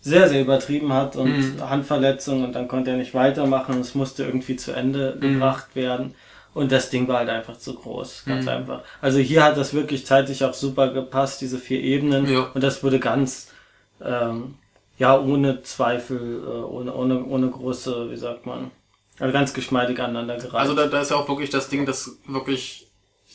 [0.00, 1.70] sehr, sehr übertrieben hat und mhm.
[1.70, 5.34] Handverletzung und dann konnte er nicht weitermachen und es musste irgendwie zu Ende mhm.
[5.34, 6.14] gebracht werden.
[6.54, 8.50] Und das Ding war halt einfach zu groß, ganz mhm.
[8.50, 8.82] einfach.
[9.00, 12.30] Also hier hat das wirklich zeitlich auch super gepasst, diese vier Ebenen.
[12.30, 12.50] Ja.
[12.52, 13.48] Und das wurde ganz,
[14.02, 14.54] ähm,
[14.98, 18.70] ja, ohne Zweifel, äh, ohne, ohne, ohne große, wie sagt man,
[19.18, 20.54] also ganz geschmeidig aneinander gereicht.
[20.54, 22.88] Also da, da ist ja auch wirklich das Ding, das wirklich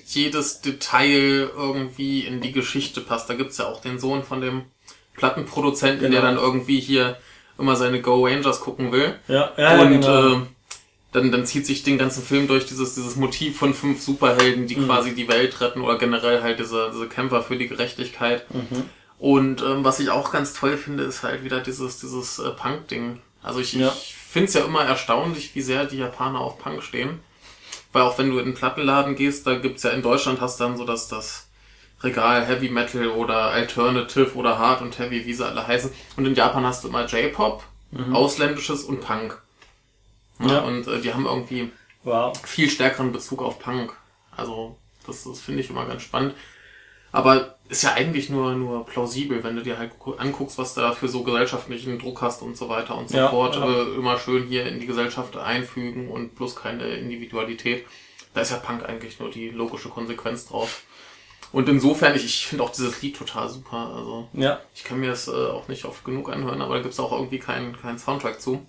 [0.05, 3.29] jedes Detail irgendwie in die Geschichte passt.
[3.29, 4.63] Da gibt's ja auch den Sohn von dem
[5.15, 6.11] Plattenproduzenten, genau.
[6.11, 7.17] der dann irgendwie hier
[7.57, 9.15] immer seine Go Rangers gucken will.
[9.27, 10.35] Ja, ja, Und genau.
[10.35, 10.41] äh,
[11.17, 14.75] dann, dann zieht sich den ganzen Film durch dieses, dieses Motiv von fünf Superhelden, die
[14.75, 14.85] mhm.
[14.85, 18.45] quasi die Welt retten oder generell halt diese, diese Kämpfer für die Gerechtigkeit.
[18.53, 18.83] Mhm.
[19.17, 23.19] Und ähm, was ich auch ganz toll finde, ist halt wieder dieses, dieses äh, Punk-Ding.
[23.41, 23.87] Also ich, ja.
[23.87, 27.19] ich finde es ja immer erstaunlich, wie sehr die Japaner auf Punk stehen.
[27.93, 30.65] Weil auch wenn du in den Plattenladen gehst, da gibt's ja in Deutschland hast du
[30.65, 31.47] dann so dass das
[32.03, 35.89] Regal Heavy Metal oder Alternative oder Hard und Heavy, wie sie alle heißen.
[36.15, 38.15] Und in Japan hast du immer J-Pop, mhm.
[38.15, 39.41] Ausländisches und Punk.
[40.39, 40.59] Ja, ja.
[40.61, 41.71] Und äh, die haben irgendwie
[42.03, 42.37] wow.
[42.43, 43.95] viel stärkeren Bezug auf Punk.
[44.35, 46.35] Also das, das finde ich immer ganz spannend.
[47.11, 50.91] Aber ist ja eigentlich nur, nur plausibel, wenn du dir halt anguckst, was du da
[50.91, 53.55] für so gesellschaftlichen Druck hast und so weiter und so ja, fort.
[53.55, 53.67] Ja.
[53.67, 57.85] Äh, immer schön hier in die Gesellschaft einfügen und bloß keine Individualität.
[58.33, 60.83] Da ist ja Punk eigentlich nur die logische Konsequenz drauf.
[61.51, 63.93] Und insofern, ich, ich finde auch dieses Lied total super.
[63.95, 64.59] Also ja.
[64.75, 67.39] ich kann mir das äh, auch nicht oft genug anhören, aber da gibt's auch irgendwie
[67.39, 68.65] keinen keinen Soundtrack zu.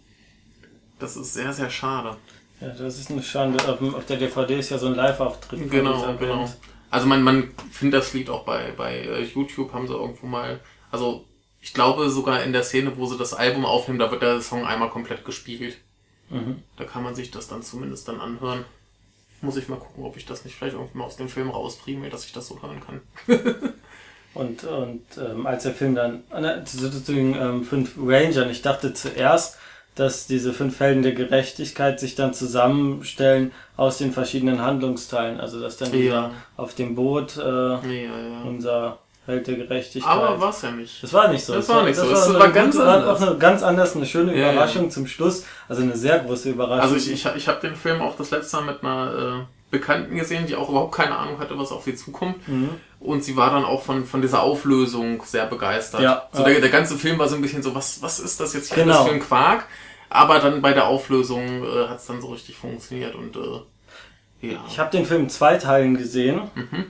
[0.98, 2.16] Das ist sehr, sehr schade.
[2.60, 3.62] Ja, das ist eine Schande.
[3.68, 5.70] Auf, der DVD ist ja so ein Live-Auftritt.
[5.70, 6.48] Genau, genau.
[6.90, 10.60] Also man, man findet das Lied auch bei, bei äh, YouTube, haben sie irgendwo mal,
[10.90, 11.24] also
[11.60, 14.64] ich glaube sogar in der Szene, wo sie das Album aufnehmen, da wird der Song
[14.64, 15.76] einmal komplett gespiegelt.
[16.30, 16.62] Mhm.
[16.76, 18.64] Da kann man sich das dann zumindest dann anhören.
[19.40, 22.10] Muss ich mal gucken, ob ich das nicht vielleicht irgendwie mal aus dem Film rausfriemel,
[22.10, 23.00] dass ich das so hören kann.
[24.34, 28.94] und und ähm, als der Film dann, äh, zu den ähm, fünf Rangern, ich dachte
[28.94, 29.58] zuerst,
[29.98, 35.40] dass diese fünf Helden der Gerechtigkeit sich dann zusammenstellen aus den verschiedenen Handlungsteilen.
[35.40, 36.30] Also dass dann ja.
[36.56, 38.42] auf dem Boot äh, ja, ja.
[38.46, 40.10] unser Held der Gerechtigkeit.
[40.10, 41.02] Aber war es ja nicht.
[41.02, 41.52] Das war nicht so.
[41.52, 42.08] Das, das war nicht so.
[42.08, 43.22] Das, war, war ganz gute, anders.
[43.22, 45.44] Auch eine ganz anders, eine schöne Überraschung zum Schluss.
[45.68, 46.94] Also eine sehr große Überraschung.
[46.94, 50.16] Also ich, ich, ich habe den Film auch das letzte Mal mit einer äh, Bekannten
[50.16, 52.48] gesehen, die auch überhaupt keine Ahnung hatte, was auf sie zukommt.
[52.48, 52.70] Mhm.
[53.00, 56.00] Und sie war dann auch von, von dieser Auflösung sehr begeistert.
[56.00, 58.54] Ja, so der, der ganze Film war so ein bisschen so, was, was ist das
[58.54, 59.04] jetzt hier genau.
[59.04, 59.66] für ein Quark?
[60.10, 63.60] Aber dann bei der Auflösung äh, hat es dann so richtig funktioniert und äh,
[64.40, 64.64] ja.
[64.68, 66.86] Ich habe den Film in zwei Teilen gesehen mhm.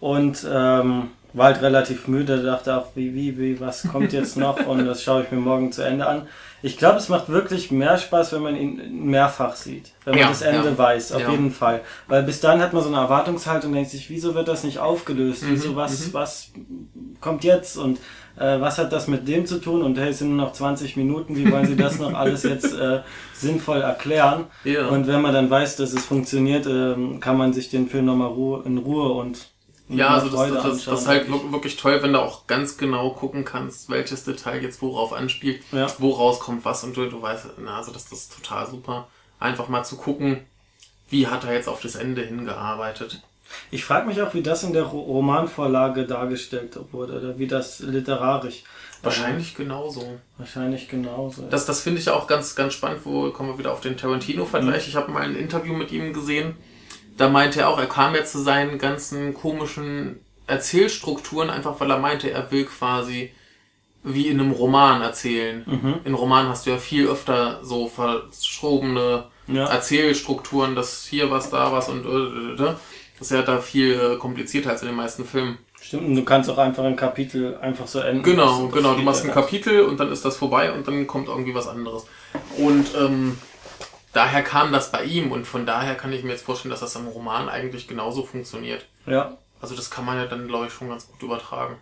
[0.00, 4.66] und ähm, war halt relativ müde, dachte auch, wie, wie, wie, was kommt jetzt noch
[4.66, 6.26] und das schaue ich mir morgen zu Ende an.
[6.60, 10.28] Ich glaube, es macht wirklich mehr Spaß, wenn man ihn mehrfach sieht, wenn man ja,
[10.28, 10.78] das Ende ja.
[10.78, 11.30] weiß, auf ja.
[11.30, 11.82] jeden Fall.
[12.08, 14.80] Weil bis dann hat man so eine Erwartungshaltung und denkt sich, wieso wird das nicht
[14.80, 15.44] aufgelöst?
[15.44, 16.14] Mhm, wieso, was, mhm.
[16.14, 16.50] was
[17.20, 17.76] kommt jetzt?
[17.76, 18.00] Und
[18.38, 20.96] äh, was hat das mit dem zu tun und hey, es sind nur noch 20
[20.96, 23.00] Minuten, wie wollen Sie das noch alles jetzt äh,
[23.34, 24.46] sinnvoll erklären?
[24.64, 24.88] Ja.
[24.88, 28.28] Und wenn man dann weiß, dass es funktioniert, äh, kann man sich den Film nochmal
[28.28, 29.48] Ruhe, in Ruhe und
[29.90, 33.10] ja, also das, das, das, das ist halt wirklich toll, wenn du auch ganz genau
[33.10, 35.86] gucken kannst, welches Detail jetzt worauf anspielt, ja.
[35.98, 39.08] woraus kommt was und du, du weißt, na, also das, das ist total super.
[39.40, 40.40] Einfach mal zu gucken,
[41.08, 43.22] wie hat er jetzt auf das Ende hingearbeitet.
[43.70, 48.64] Ich frage mich auch, wie das in der Romanvorlage dargestellt wurde oder wie das literarisch.
[49.02, 50.18] Wahrscheinlich ähm, genauso.
[50.38, 51.42] Wahrscheinlich genauso.
[51.48, 54.84] Das, das finde ich auch ganz, ganz spannend, wo kommen wir wieder auf den Tarantino-Vergleich.
[54.84, 54.88] Mhm.
[54.88, 56.56] Ich habe mal ein Interview mit ihm gesehen.
[57.16, 61.98] Da meinte er auch, er kam ja zu seinen ganzen komischen Erzählstrukturen, einfach weil er
[61.98, 63.32] meinte, er will quasi
[64.02, 65.64] wie in einem Roman erzählen.
[65.66, 65.94] Mhm.
[66.04, 69.66] In Romanen hast du ja viel öfter so verschobene ja.
[69.66, 72.74] Erzählstrukturen, dass hier was, da was und äh, äh, äh.
[73.18, 75.58] Das ist ja da viel komplizierter als in den meisten Filmen.
[75.80, 78.22] Stimmt, und du kannst auch einfach ein Kapitel einfach so enden.
[78.22, 78.94] Genau, genau.
[78.94, 82.06] Du machst ein Kapitel und dann ist das vorbei und dann kommt irgendwie was anderes.
[82.56, 83.38] Und ähm,
[84.12, 86.96] daher kam das bei ihm und von daher kann ich mir jetzt vorstellen, dass das
[86.96, 88.86] im Roman eigentlich genauso funktioniert.
[89.06, 89.36] Ja.
[89.60, 91.76] Also das kann man ja dann, glaube ich, schon ganz gut übertragen.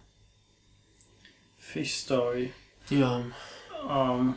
[1.59, 2.53] Fish Story.
[2.88, 3.22] Ja.
[3.90, 4.35] Ähm,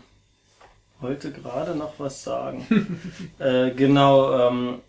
[0.99, 2.99] wollte gerade noch was sagen.
[3.39, 4.81] äh, genau, ähm,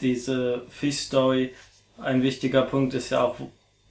[0.00, 1.54] diese Fish Story,
[1.98, 3.36] ein wichtiger Punkt ist ja auch,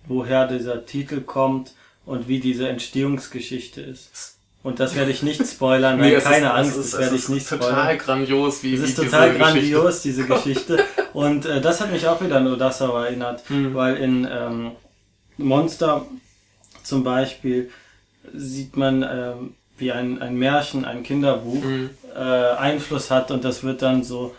[0.08, 1.74] woher dieser Titel kommt
[2.06, 4.38] und wie diese Entstehungsgeschichte ist.
[4.64, 7.46] Und das werde ich nicht spoilern, nee, keine ist, Angst, ist, das werde ich nicht
[7.46, 7.70] spoilern.
[7.70, 10.08] total grandios, wie Es ist total grandios, Geschichte.
[10.10, 10.86] diese Geschichte.
[11.14, 13.74] Und äh, das hat mich auch wieder an Odasawa erinnert, mhm.
[13.74, 14.72] weil in ähm,
[15.38, 16.06] Monster
[16.84, 17.70] zum Beispiel
[18.34, 21.90] sieht man, ähm, wie ein, ein Märchen, ein Kinderbuch mhm.
[22.16, 24.36] äh, Einfluss hat und das wird dann so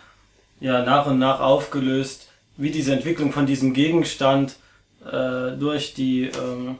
[0.60, 4.56] ja nach und nach aufgelöst, wie diese Entwicklung von diesem Gegenstand
[5.04, 6.78] äh, durch die ähm,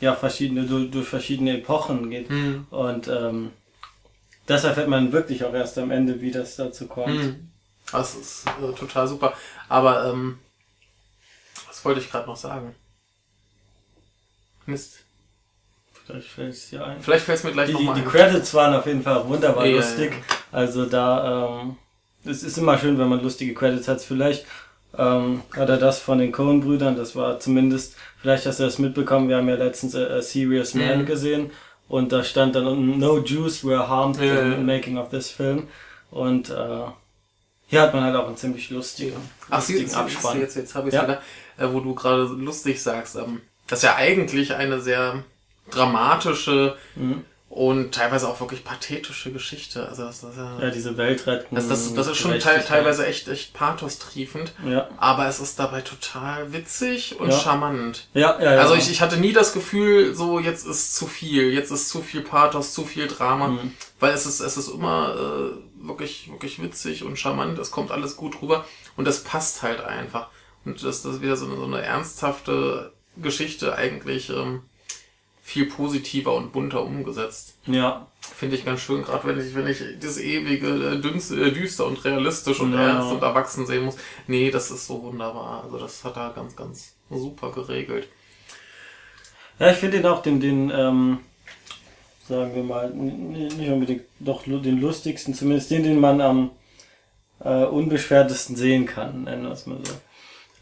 [0.00, 2.66] ja verschiedene durch, durch verschiedene Epochen geht mhm.
[2.70, 3.50] und ähm,
[4.46, 7.14] das erfährt man wirklich auch erst am Ende, wie das dazu kommt.
[7.14, 7.50] Mhm.
[7.92, 9.32] Das ist äh, total super.
[9.68, 10.38] Aber ähm,
[11.68, 12.74] was wollte ich gerade noch sagen?
[14.66, 15.04] Mist.
[16.04, 17.00] Vielleicht fällt es dir ein.
[17.00, 18.02] Vielleicht fällt es mir gleich nochmal ein.
[18.02, 20.12] Die Credits waren auf jeden Fall wunderbar ja, lustig.
[20.12, 20.36] Ja.
[20.50, 21.76] Also da, ähm,
[22.24, 24.00] es ist immer schön, wenn man lustige Credits hat.
[24.00, 24.46] Vielleicht
[24.96, 29.28] ähm, hat er das von den Coen-Brüdern, das war zumindest, vielleicht hast du das mitbekommen,
[29.28, 31.06] wir haben ja letztens A, A Serious Man mhm.
[31.06, 31.50] gesehen
[31.88, 35.30] und da stand dann unten No Jews were harmed ja, in the making of this
[35.30, 35.68] film.
[36.10, 36.84] Und äh,
[37.66, 39.16] hier hat man halt auch einen ziemlich lustigen,
[39.48, 40.40] Ach, lustigen jetzt, Abspann.
[40.40, 41.04] Jetzt, jetzt habe ich ja.
[41.04, 41.22] wieder,
[41.56, 43.16] äh, wo du gerade lustig sagst.
[43.16, 45.22] Ähm, das ist ja eigentlich eine sehr
[45.70, 47.24] dramatische mhm.
[47.50, 49.88] Und teilweise auch wirklich pathetische Geschichte.
[49.88, 51.56] Also das, das ja, ja, diese Weltretten.
[51.56, 54.52] Das, das, das ist schon te teilweise echt, echt pathostriefend.
[54.64, 54.88] Ja.
[54.98, 57.36] Aber es ist dabei total witzig und ja.
[57.36, 58.06] charmant.
[58.14, 58.60] Ja, ja, ja.
[58.60, 62.02] Also ich, ich hatte nie das Gefühl, so jetzt ist zu viel, jetzt ist zu
[62.02, 63.48] viel Pathos, zu viel Drama.
[63.48, 63.74] Mhm.
[63.98, 67.58] Weil es ist, es ist immer äh, wirklich, wirklich witzig und charmant.
[67.58, 68.64] Es kommt alles gut rüber
[68.96, 70.28] und es passt halt einfach.
[70.64, 74.30] Und das, das ist wieder so eine, so eine ernsthafte Geschichte eigentlich.
[74.30, 74.62] Ähm,
[75.50, 77.56] viel positiver und bunter umgesetzt.
[77.66, 78.06] Ja.
[78.20, 82.04] Finde ich ganz schön, gerade wenn ich, wenn ich das ewige äh, äh, düster und
[82.04, 82.86] realistisch und ja.
[82.86, 83.96] ernst und erwachsen sehen muss.
[84.28, 85.64] Nee, das ist so wunderbar.
[85.64, 88.06] Also das hat er ganz, ganz super geregelt.
[89.58, 91.18] Ja, ich finde ihn auch den, den, ähm,
[92.28, 96.52] sagen wir mal, nicht unbedingt, doch den lustigsten, zumindest den, den man am
[97.40, 99.94] äh, unbeschwertesten sehen kann, nennen wir es mal so.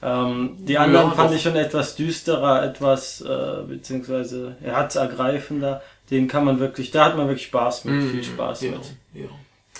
[0.00, 5.82] Ähm, die anderen ja, fand ich schon etwas düsterer, etwas, äh, beziehungsweise herzergreifender.
[6.10, 8.80] Den kann man wirklich, da hat man wirklich Spaß mit, mm, viel Spaß ja, mit.
[9.14, 9.28] Ja.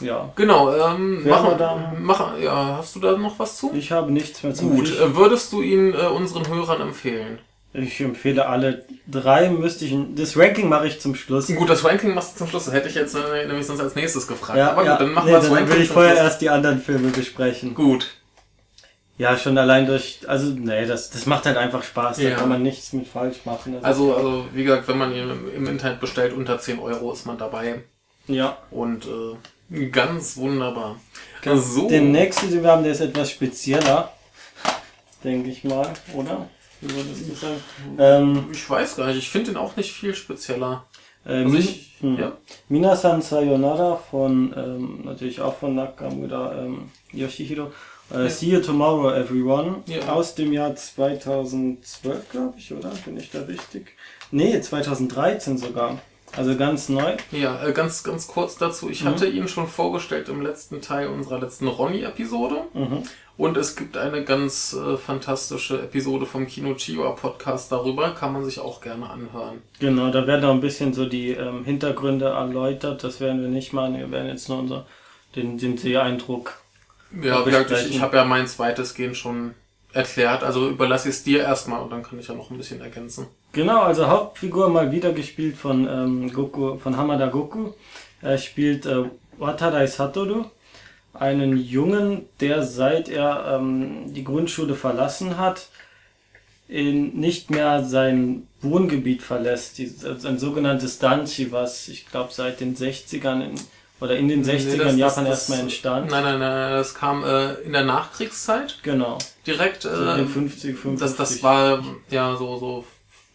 [0.00, 0.32] Ja.
[0.36, 3.72] Genau, ähm, mach, da, mach, ja, hast du da noch was zu?
[3.74, 7.40] Ich habe nichts mehr zu Gut, äh, würdest du ihn äh, unseren Hörern empfehlen?
[7.74, 11.48] Ich empfehle alle drei, müsste ich, das Ranking mache ich zum Schluss.
[11.48, 13.94] Gut, das Ranking machst du zum Schluss, das hätte ich jetzt äh, nämlich sonst als
[13.94, 14.58] nächstes gefragt.
[14.58, 15.66] Ja, Aber gut, ja, dann machen nee, wir das Ranking.
[15.66, 16.24] Dann will ich vorher Schluss.
[16.24, 17.74] erst die anderen Filme besprechen.
[17.74, 18.08] Gut,
[19.18, 22.62] ja, schon allein durch, also nee, das, das macht halt einfach Spaß, da kann man
[22.62, 23.76] nichts mit falsch machen.
[23.82, 27.36] Also, also wie gesagt, wenn man ihn im Internet bestellt, unter 10 Euro ist man
[27.36, 27.82] dabei.
[28.28, 28.58] Ja.
[28.70, 31.00] Und äh, ganz wunderbar.
[31.42, 31.88] Ganz so.
[31.88, 34.12] Der nächste, den wir haben, der ist etwas spezieller,
[35.24, 36.48] denke ich mal, oder?
[36.80, 37.60] Wie würdest du sagen?
[37.98, 40.86] Ähm, ich weiß gar nicht, ich finde den auch nicht viel spezieller.
[41.26, 42.18] Äh, also ich, hm.
[42.20, 42.32] ja.
[42.68, 47.72] Minasan Sayonara von, ähm, natürlich auch von Nakamura ähm, Yoshihiro
[48.10, 49.82] Uh, See You Tomorrow, Everyone.
[49.86, 50.08] Ja.
[50.08, 52.90] Aus dem Jahr 2012, glaube ich, oder?
[53.04, 53.94] Bin ich da richtig?
[54.30, 55.98] Nee, 2013 sogar.
[56.36, 57.16] Also ganz neu.
[57.32, 58.90] Ja, äh, ganz, ganz kurz dazu.
[58.90, 59.08] Ich mhm.
[59.08, 62.64] hatte ihn schon vorgestellt im letzten Teil unserer letzten Ronny-Episode.
[62.74, 63.02] Mhm.
[63.36, 68.10] Und es gibt eine ganz äh, fantastische Episode vom Kino Chiwa Podcast darüber.
[68.10, 69.62] Kann man sich auch gerne anhören.
[69.78, 73.04] Genau, da werden auch ein bisschen so die ähm, Hintergründe erläutert.
[73.04, 73.96] Das werden wir nicht machen.
[73.96, 74.86] Wir werden jetzt nur unser,
[75.36, 76.54] den, den Seeeindruck
[77.22, 79.54] ja, wie gesagt, ich, ich habe ja mein zweites Gehen schon
[79.92, 82.80] erklärt, also überlasse ich es dir erstmal und dann kann ich ja noch ein bisschen
[82.80, 83.26] ergänzen.
[83.52, 87.72] Genau, also Hauptfigur mal wieder gespielt von ähm, Goku, von Hamada Goku.
[88.20, 89.04] Er spielt äh,
[89.38, 90.44] Watarai Satoru.
[91.14, 95.68] einen Jungen, der seit er ähm, die Grundschule verlassen hat,
[96.68, 99.78] in, nicht mehr sein Wohngebiet verlässt.
[99.78, 103.54] Die, ein sogenanntes Danchi, was ich glaube seit den 60ern in,
[104.00, 106.10] oder in den 60ern nee, das, Japan das, erstmal entstand.
[106.10, 108.78] Nein, nein, nein, das kam äh, in der Nachkriegszeit.
[108.82, 109.18] Genau.
[109.46, 109.84] Direkt.
[109.84, 111.00] Äh, so in 50, 50.
[111.00, 112.84] Das, das war ja so, so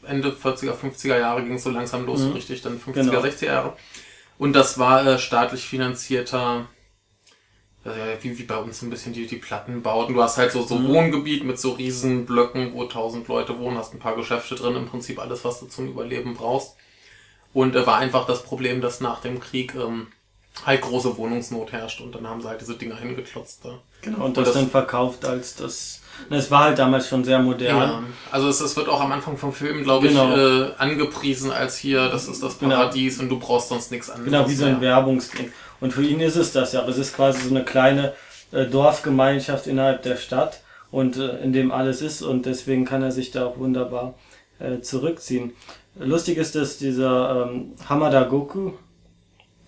[0.07, 2.33] Ende 40er, 50er Jahre ging es so langsam los, mhm.
[2.33, 3.21] richtig, dann 50er, genau.
[3.21, 3.73] 60er Jahre.
[4.37, 6.67] Und das war äh, staatlich finanzierter
[7.85, 7.89] äh,
[8.21, 10.15] wie, wie bei uns ein bisschen die, die Plattenbauten.
[10.15, 10.87] Du hast halt so, so mhm.
[10.89, 14.87] Wohngebiet mit so riesen Blöcken, wo tausend Leute wohnen, hast ein paar Geschäfte drin, im
[14.87, 16.75] Prinzip alles, was du zum Überleben brauchst.
[17.53, 20.07] Und äh, war einfach das Problem, dass nach dem Krieg ähm,
[20.65, 23.79] halt große Wohnungsnot herrscht und dann haben sie halt diese Dinger hingeklotzt da.
[24.01, 27.39] Genau, und, und das, das dann verkauft als das es war halt damals schon sehr
[27.39, 27.77] modern.
[27.77, 30.31] Ja, also es, es wird auch am Anfang vom Film, glaube genau.
[30.31, 32.75] ich, äh, angepriesen als hier, das ist das genau.
[32.75, 33.23] Paradies genau.
[33.23, 34.31] und du brauchst sonst nichts anderes.
[34.31, 35.51] Genau, wie so ein Werbungsding.
[35.81, 38.13] Und für ihn ist es das ja, aber es ist quasi so eine kleine
[38.51, 40.61] äh, Dorfgemeinschaft innerhalb der Stadt
[40.91, 44.13] und äh, in dem alles ist und deswegen kann er sich da auch wunderbar
[44.59, 45.53] äh, zurückziehen.
[45.95, 48.71] Lustig ist, dass dieser ähm, Hamada Goku,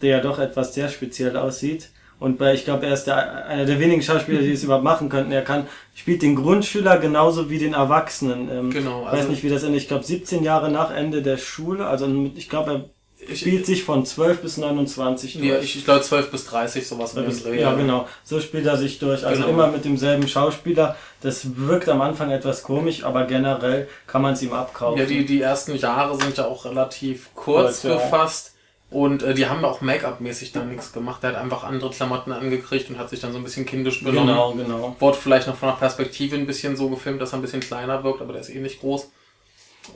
[0.06, 3.66] der ja doch etwas sehr speziell aussieht, und bei, ich glaube, er ist der, einer
[3.66, 5.32] der wenigen Schauspieler, die es überhaupt machen könnten.
[5.34, 8.50] Er kann, spielt den Grundschüler genauso wie den Erwachsenen.
[8.50, 9.04] Ähm, genau.
[9.04, 9.82] Also weiß nicht, wie das endet.
[9.82, 11.86] Ich glaube, 17 Jahre nach Ende der Schule.
[11.86, 12.86] Also ich glaube, er
[13.28, 15.46] ich, spielt sich von 12 bis 29 durch.
[15.46, 18.08] Ja, ich, ich glaube 12 bis 30, sowas bis, ja, genau.
[18.24, 19.26] So spielt er sich durch.
[19.26, 19.54] Also genau.
[19.54, 20.96] immer mit demselben Schauspieler.
[21.22, 25.00] Das wirkt am Anfang etwas komisch, aber generell kann man es ihm abkaufen.
[25.00, 28.48] Ja, die, die ersten Jahre sind ja auch relativ kurz, kurz gefasst.
[28.48, 28.55] Ja.
[28.96, 31.22] Und äh, die haben auch Make-up-mäßig dann nichts gemacht.
[31.22, 34.30] Der hat einfach andere Klamotten angekriegt und hat sich dann so ein bisschen kindisch benommen.
[34.30, 34.96] Genau, genau.
[35.00, 38.06] Wurde vielleicht noch von der Perspektive ein bisschen so gefilmt, dass er ein bisschen kleiner
[38.06, 39.12] wirkt, aber der ist eh nicht groß.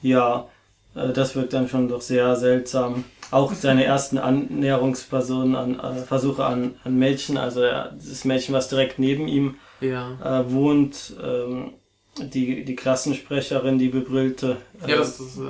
[0.03, 0.49] ja,
[0.95, 3.05] äh, das wirkt dann schon doch sehr seltsam.
[3.31, 8.99] Auch seine ersten Annäherungspersonen, an, äh, Versuche an, an Mädchen, also das Mädchen, was direkt
[8.99, 10.13] neben ihm ja.
[10.23, 11.73] äh, wohnt, ähm,
[12.19, 14.59] die, die Klassensprecherin, die bebrüllte.
[14.87, 15.43] Ja, das ist äh,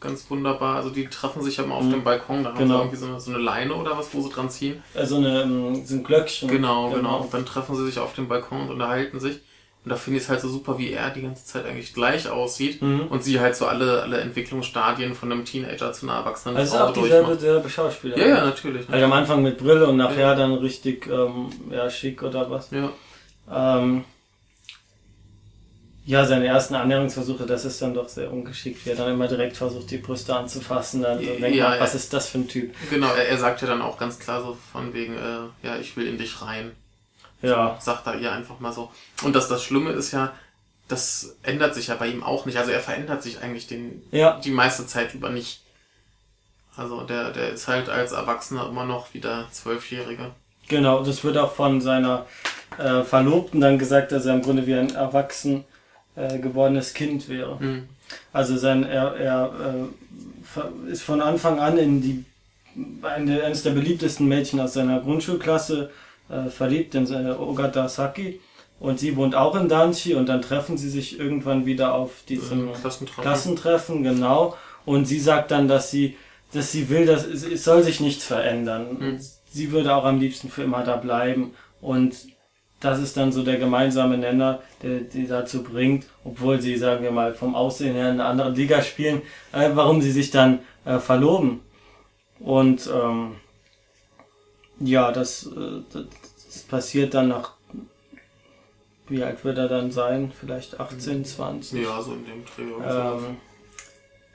[0.00, 0.76] ganz wunderbar.
[0.76, 1.90] Also die treffen sich ja mal auf mhm.
[1.90, 2.74] dem Balkon, da haben genau.
[2.74, 4.82] sie irgendwie so eine, so eine, Leine oder was, wo sie dran ziehen.
[4.94, 6.48] Also eine, ähm, so ein Glöckchen.
[6.48, 7.20] Genau, genau, genau.
[7.22, 9.40] Und dann treffen sie sich auf dem Balkon und unterhalten sich.
[9.84, 12.28] Und da finde ich es halt so super, wie er die ganze Zeit eigentlich gleich
[12.28, 13.08] aussieht mhm.
[13.08, 16.84] und sie halt so alle, alle Entwicklungsstadien von einem Teenager zu einer erwachsenen also Frau
[16.84, 18.16] auch dieselbe, derselbe Schauspieler.
[18.16, 18.88] Ja, ja, natürlich.
[18.88, 20.34] Halt am Anfang mit Brille und nachher ja.
[20.36, 22.70] dann richtig ähm, ja, schick oder was.
[22.70, 22.92] Ja.
[23.50, 24.04] Ähm,
[26.04, 29.56] ja, seine ersten Annäherungsversuche, das ist dann doch sehr ungeschickt, wie er dann immer direkt
[29.56, 31.02] versucht, die Brüste anzufassen.
[31.02, 32.74] Dann so denkt ja, man, was ist das für ein Typ?
[32.90, 35.96] Genau, er, er sagt ja dann auch ganz klar so von wegen, äh, ja, ich
[35.96, 36.72] will in dich rein.
[37.40, 37.76] Ja.
[37.78, 38.90] So, sagt er ihr einfach mal so.
[39.22, 40.32] Und das, das Schlimme ist ja,
[40.88, 42.58] das ändert sich ja bei ihm auch nicht.
[42.58, 44.40] Also er verändert sich eigentlich den, ja.
[44.42, 45.62] die meiste Zeit über nicht.
[46.76, 50.34] Also der, der ist halt als Erwachsener immer noch wieder Zwölfjähriger.
[50.68, 52.26] Genau, das wird auch von seiner
[52.78, 55.64] äh, Verlobten dann gesagt, dass er im Grunde wie ein Erwachsener
[56.16, 57.56] äh, gewordenes Kind wäre.
[57.60, 57.88] Mhm.
[58.32, 59.52] Also sein, er, er
[60.86, 62.24] äh, ist von Anfang an in die
[63.02, 65.90] eines der beliebtesten Mädchen aus seiner Grundschulklasse
[66.30, 68.40] äh, verliebt, in seine Ogata Saki.
[68.80, 72.70] und sie wohnt auch in Danchi und dann treffen sie sich irgendwann wieder auf diesem
[72.70, 73.22] Äh, Klassentreffen.
[73.22, 74.56] Klassentreffen, genau.
[74.84, 76.16] Und sie sagt dann, dass sie,
[76.52, 78.96] dass sie will, dass es, es soll sich nichts verändern.
[78.98, 79.20] Hm.
[79.50, 81.52] Sie würde auch am liebsten für immer da bleiben.
[81.80, 82.14] Und
[82.82, 87.12] das ist dann so der gemeinsame Nenner, der die dazu bringt, obwohl sie, sagen wir
[87.12, 89.22] mal, vom Aussehen her in einer anderen Liga spielen,
[89.52, 91.60] äh, warum sie sich dann äh, verloben.
[92.40, 93.36] Und ähm,
[94.80, 96.04] ja, das, äh, das,
[96.44, 97.52] das passiert dann nach,
[99.08, 100.32] wie alt wird er dann sein?
[100.38, 101.82] Vielleicht 18, 20?
[101.84, 102.84] Ja, so in dem Dreh.
[102.84, 103.36] Ähm,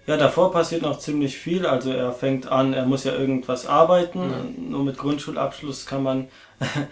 [0.07, 1.65] ja, davor passiert noch ziemlich viel.
[1.67, 4.55] Also er fängt an, er muss ja irgendwas arbeiten.
[4.69, 6.27] Nur mit Grundschulabschluss kann man,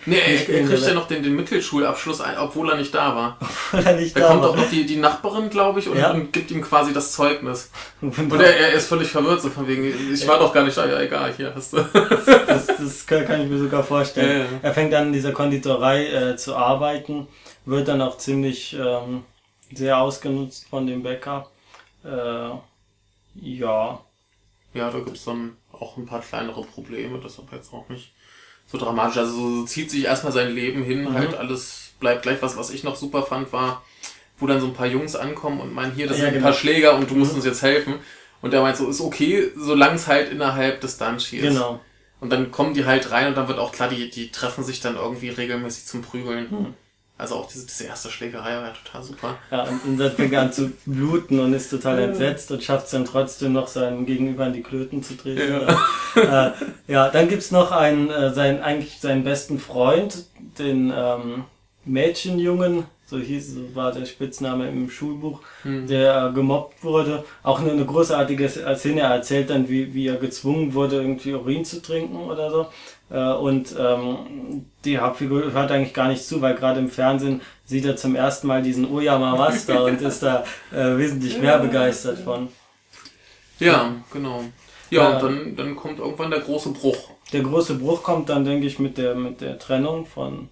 [0.05, 3.38] Nee, er, er kriegt ja noch den, den Mittelschulabschluss, ein, obwohl er nicht da war.
[3.72, 4.49] weil er nicht Da da kommt war.
[4.51, 6.11] auch noch die, die Nachbarin, glaube ich, und, Ja.
[6.11, 7.72] und gibt ihm quasi das Zeugnis.
[8.01, 8.36] Und Genau.
[8.36, 10.99] er, er ist völlig verwirrt, so von wegen, ich war doch gar nicht da, ja
[10.99, 11.78] egal, hier hast du.
[12.47, 14.39] das, das kann, kann ich mir sogar vorstellen.
[14.41, 14.49] Ja, ja.
[14.61, 17.28] Er fängt an in dieser Konditorei äh, zu arbeiten,
[17.66, 19.24] wird dann auch ziemlich ähm,
[19.74, 21.47] sehr ausgenutzt von dem Bäcker.
[22.03, 22.49] Äh,
[23.36, 23.99] ja,
[24.73, 28.11] Ja, da gibt's dann auch ein paar kleinere Probleme, das aber jetzt auch nicht
[28.67, 29.17] so dramatisch.
[29.17, 31.13] Also so zieht sich erstmal sein Leben hin, Mhm.
[31.13, 32.41] halt alles bleibt gleich.
[32.41, 33.83] Was, was ich noch super fand, war,
[34.38, 36.45] wo dann so ein paar Jungs ankommen und meinen, hier, das Ja, sind ein genau.
[36.47, 37.95] paar Schläger und du musst uns jetzt helfen.
[38.41, 41.41] Und der meint so, ist okay, solange es halt innerhalb des Dungeons ist.
[41.41, 41.79] genau.
[42.19, 44.79] Und dann kommen die halt rein und dann wird auch klar, die, die treffen sich
[44.81, 46.49] dann irgendwie regelmäßig zum Prügeln.
[46.49, 46.73] Hm.
[47.18, 49.38] Also auch diese, diese erste Schlägerei war ja total super.
[49.49, 52.86] Ja, und, und dann fängt er an zu bluten und ist total entsetzt und schafft
[52.86, 55.61] es dann trotzdem noch seinem Gegenüber in die Klöten zu treten.
[56.16, 56.51] Ja, äh,
[56.88, 60.26] ja dann gibt's noch einen, äh, seinen, eigentlich seinen besten Freund,
[60.59, 61.45] den ähm,
[61.86, 67.24] Mädchenjungen, so hieß, so war der Spitzname im Schulbuch, der äh, gemobbt wurde.
[67.43, 71.63] Auch eine, eine großartige Szene, er erzählt dann, wie, wie er gezwungen wurde, irgendwie Urin
[71.63, 72.68] zu trinken oder so.
[73.10, 77.86] Äh, und ähm, die Hauptfigur hört eigentlich gar nicht zu, weil gerade im Fernsehen sieht
[77.86, 82.49] er zum ersten Mal diesen Oyama Master und ist da äh, wesentlich mehr begeistert von.
[83.60, 84.43] Ja, genau.
[84.89, 85.18] Ja, Ja.
[85.18, 87.12] und dann, dann kommt irgendwann der große Bruch.
[87.34, 90.49] Der große Bruch kommt dann, denke ich, mit der, mit der Trennung von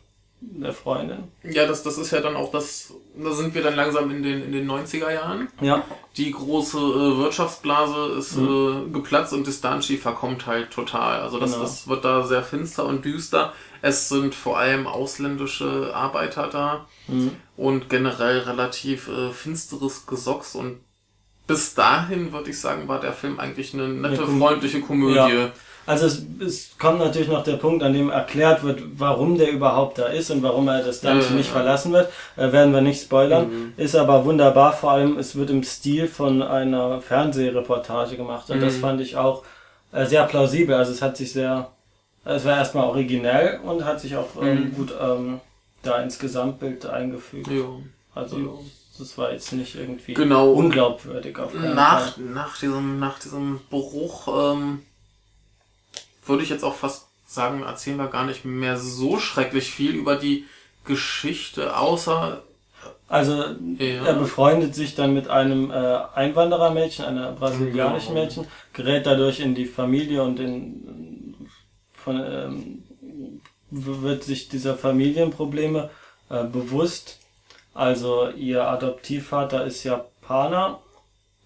[0.51, 1.23] der Freundin.
[1.43, 4.43] Ja, das, das ist ja dann auch das, da sind wir dann langsam in den,
[4.43, 5.47] in den 90er Jahren.
[5.61, 5.83] Ja,
[6.17, 11.21] Die große äh, Wirtschaftsblase ist äh, geplatzt und Distanchi verkommt halt total.
[11.21, 11.63] Also das, Genau.
[11.63, 13.53] das wird da sehr finster und düster.
[13.81, 16.87] Es sind vor allem ausländische Arbeiter da
[17.57, 20.79] und generell relativ äh, finsteres Gesocks und
[21.47, 25.15] bis dahin würde ich sagen, war der Film eigentlich eine nette, Kom- freundliche Komödie.
[25.35, 25.51] Ja.
[25.85, 29.97] Also es, es kommt natürlich noch der Punkt, an dem erklärt wird, warum der überhaupt
[29.97, 31.53] da ist und warum er das Dungeon Ja, ja, nicht ja.
[31.53, 32.09] verlassen wird.
[32.37, 33.73] Äh, werden wir nicht spoilern.
[33.77, 38.75] Ist aber wunderbar, vor allem es wird im Stil von einer Fernsehreportage gemacht und das
[38.77, 38.81] Mhm.
[38.81, 39.43] fand ich auch
[39.91, 40.75] äh, sehr plausibel.
[40.75, 41.69] Also es hat sich sehr,
[42.25, 44.73] es war erstmal originell und hat sich auch ähm, Mhm.
[44.75, 45.39] gut ähm,
[45.81, 47.47] da ins Gesamtbild eingefügt.
[47.49, 47.65] Ja.
[48.15, 48.45] Also Ja.
[48.99, 50.51] das war jetzt nicht irgendwie Genau.
[50.51, 52.23] unglaubwürdig auf Nach, Fall.
[52.25, 54.81] nach, diesem, nach diesem Bruch ähm,
[56.25, 60.15] würde ich jetzt auch fast sagen, erzählen wir gar nicht mehr so schrecklich viel über
[60.15, 60.45] die
[60.85, 62.43] Geschichte, außer
[63.07, 63.45] Also
[63.77, 64.05] Ja.
[64.05, 65.73] er befreundet sich dann mit einem äh,
[66.15, 68.25] Einwanderermädchen, einer brasilianischen Genau.
[68.25, 71.35] Mädchen, gerät dadurch in die Familie und in,
[71.93, 72.83] von, ähm,
[73.69, 75.89] wird sich dieser Familienprobleme
[76.29, 77.19] äh, bewusst.
[77.73, 80.79] Also ihr Adoptivvater ist Japaner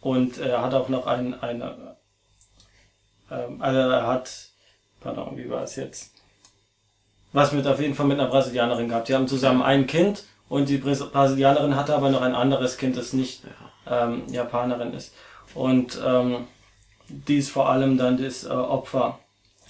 [0.01, 1.97] und er hat auch noch ein, eine,
[3.31, 4.29] ähm, also er hat,
[5.01, 6.11] pardon, wie war es jetzt?
[7.33, 9.09] Was mit auf jeden Fall mit einer Brasilianerin gehabt.
[9.09, 12.95] Die haben zusammen ein Kind und die Bras- Brasilianerin hatte aber noch ein anderes Kind,
[12.97, 13.43] das nicht
[13.89, 15.13] ähm, Japanerin ist.
[15.53, 16.47] Und ähm,
[17.09, 19.19] die ist vor allem dann das äh, Opfer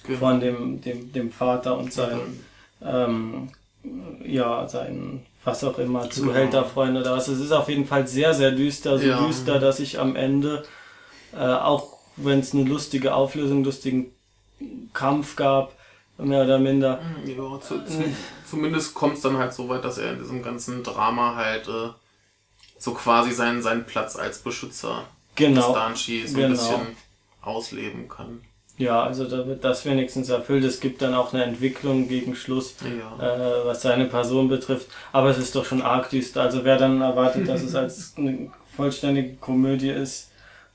[0.04, 0.18] Genau.
[0.20, 2.44] von dem, dem, dem Vater und seinen,
[2.82, 3.50] ähm,
[4.24, 7.28] ja, seinen, was auch immer, Zuhälterfreund oder was.
[7.28, 9.26] Es ist auf jeden Fall sehr, sehr düster, so Ja.
[9.26, 10.62] düster, dass ich am Ende,
[11.34, 14.12] äh, auch wenn es eine lustige Auflösung, lustigen
[14.92, 15.74] Kampf gab,
[16.18, 18.04] mehr oder minder, ja, zu, zu,
[18.44, 21.90] zumindest kommt es dann halt so weit, dass er in diesem ganzen Drama halt äh,
[22.78, 25.04] so quasi seinen, seinen Platz als Beschützer
[25.34, 26.46] genau, des Danchi so genau.
[26.46, 26.96] ein bisschen
[27.40, 28.40] ausleben kann.
[28.78, 30.64] Ja, also da wird das wenigstens erfüllt.
[30.64, 33.34] Es gibt dann auch eine Entwicklung gegen Schluss, Ja.
[33.34, 34.86] äh, was seine Person betrifft.
[35.10, 36.42] Aber es ist doch schon arg düster.
[36.42, 40.27] Also wer dann erwartet, dass es als eine vollständige Komödie ist,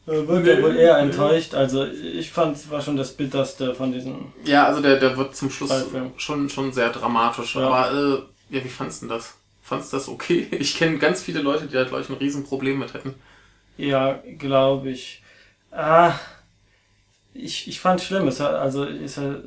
[0.05, 1.53] äh, wird ja wohl eher enttäuscht.
[1.53, 4.33] Also ich fand, es war schon das Bitterste von diesen.
[4.43, 5.71] Ja, also der, der wird zum Schluss
[6.17, 7.55] schon, schon sehr dramatisch.
[7.55, 7.67] Ja.
[7.67, 9.35] Aber äh, ja, wie fandst du das?
[9.61, 10.47] Fandst du das okay?
[10.51, 13.15] Ich kenne ganz viele Leute, die da gleich ein Riesenproblem mit hätten.
[13.77, 15.23] Ja, glaube ich.
[15.71, 16.13] Ah,
[17.33, 18.27] ich, ich fand schlimm.
[18.27, 19.43] Es hat, also ist halt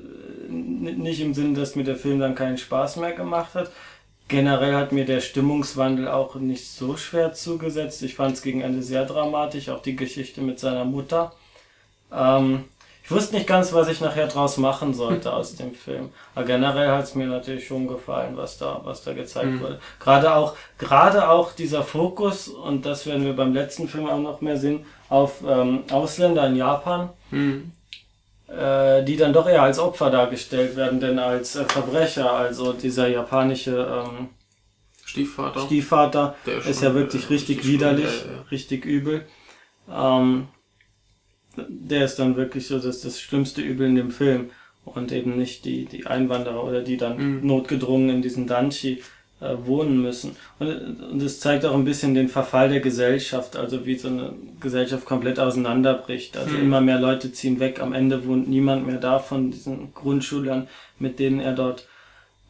[0.49, 3.71] nicht im Sinn, dass mir der Film dann keinen Spaß mehr gemacht hat.
[4.29, 8.03] Generell hat mir der Stimmungswandel auch nicht so schwer zugesetzt.
[8.03, 11.33] Ich fand es gegen Ende sehr dramatisch, auch die Geschichte mit seiner Mutter.
[12.13, 12.65] Ähm,
[13.07, 16.11] ich wusste nicht ganz, was ich nachher draus machen sollte aus dem Film.
[16.35, 19.61] Aber generell hat es mir natürlich schon gefallen, was da, was da gezeigt mhm.
[19.61, 19.79] wurde.
[20.01, 24.41] Gerade auch, gerade auch dieser Fokus, und das werden wir beim letzten Film auch noch
[24.41, 27.71] mehr sehen, auf ähm, Ausländer in Japan, mhm.
[28.49, 32.33] Äh, die dann doch eher als Opfer dargestellt werden, denn als äh, Verbrecher.
[32.33, 34.29] Also dieser japanische ähm,
[35.05, 36.37] Stiefvater, Stiefvater
[36.69, 38.43] ist ja wirklich äh, richtig widerlich, schon, ja, ja.
[38.51, 39.27] richtig übel.
[39.91, 40.49] Ähm,
[41.57, 44.51] der ist dann wirklich so das, das schlimmste Übel in dem Film
[44.85, 47.47] und eben nicht die, die Einwanderer oder die dann mhm.
[47.47, 49.03] notgedrungen in diesen Danchi
[49.41, 50.37] wohnen müssen.
[50.59, 50.69] Und,
[51.01, 55.05] und es zeigt auch ein bisschen den Verfall der Gesellschaft, also wie so eine Gesellschaft
[55.05, 56.37] komplett auseinanderbricht.
[56.37, 56.63] Also mhm.
[56.63, 60.69] immer mehr Leute ziehen weg, am Ende wohnt niemand mehr da von diesen Grundschülern,
[60.99, 61.87] mit denen er dort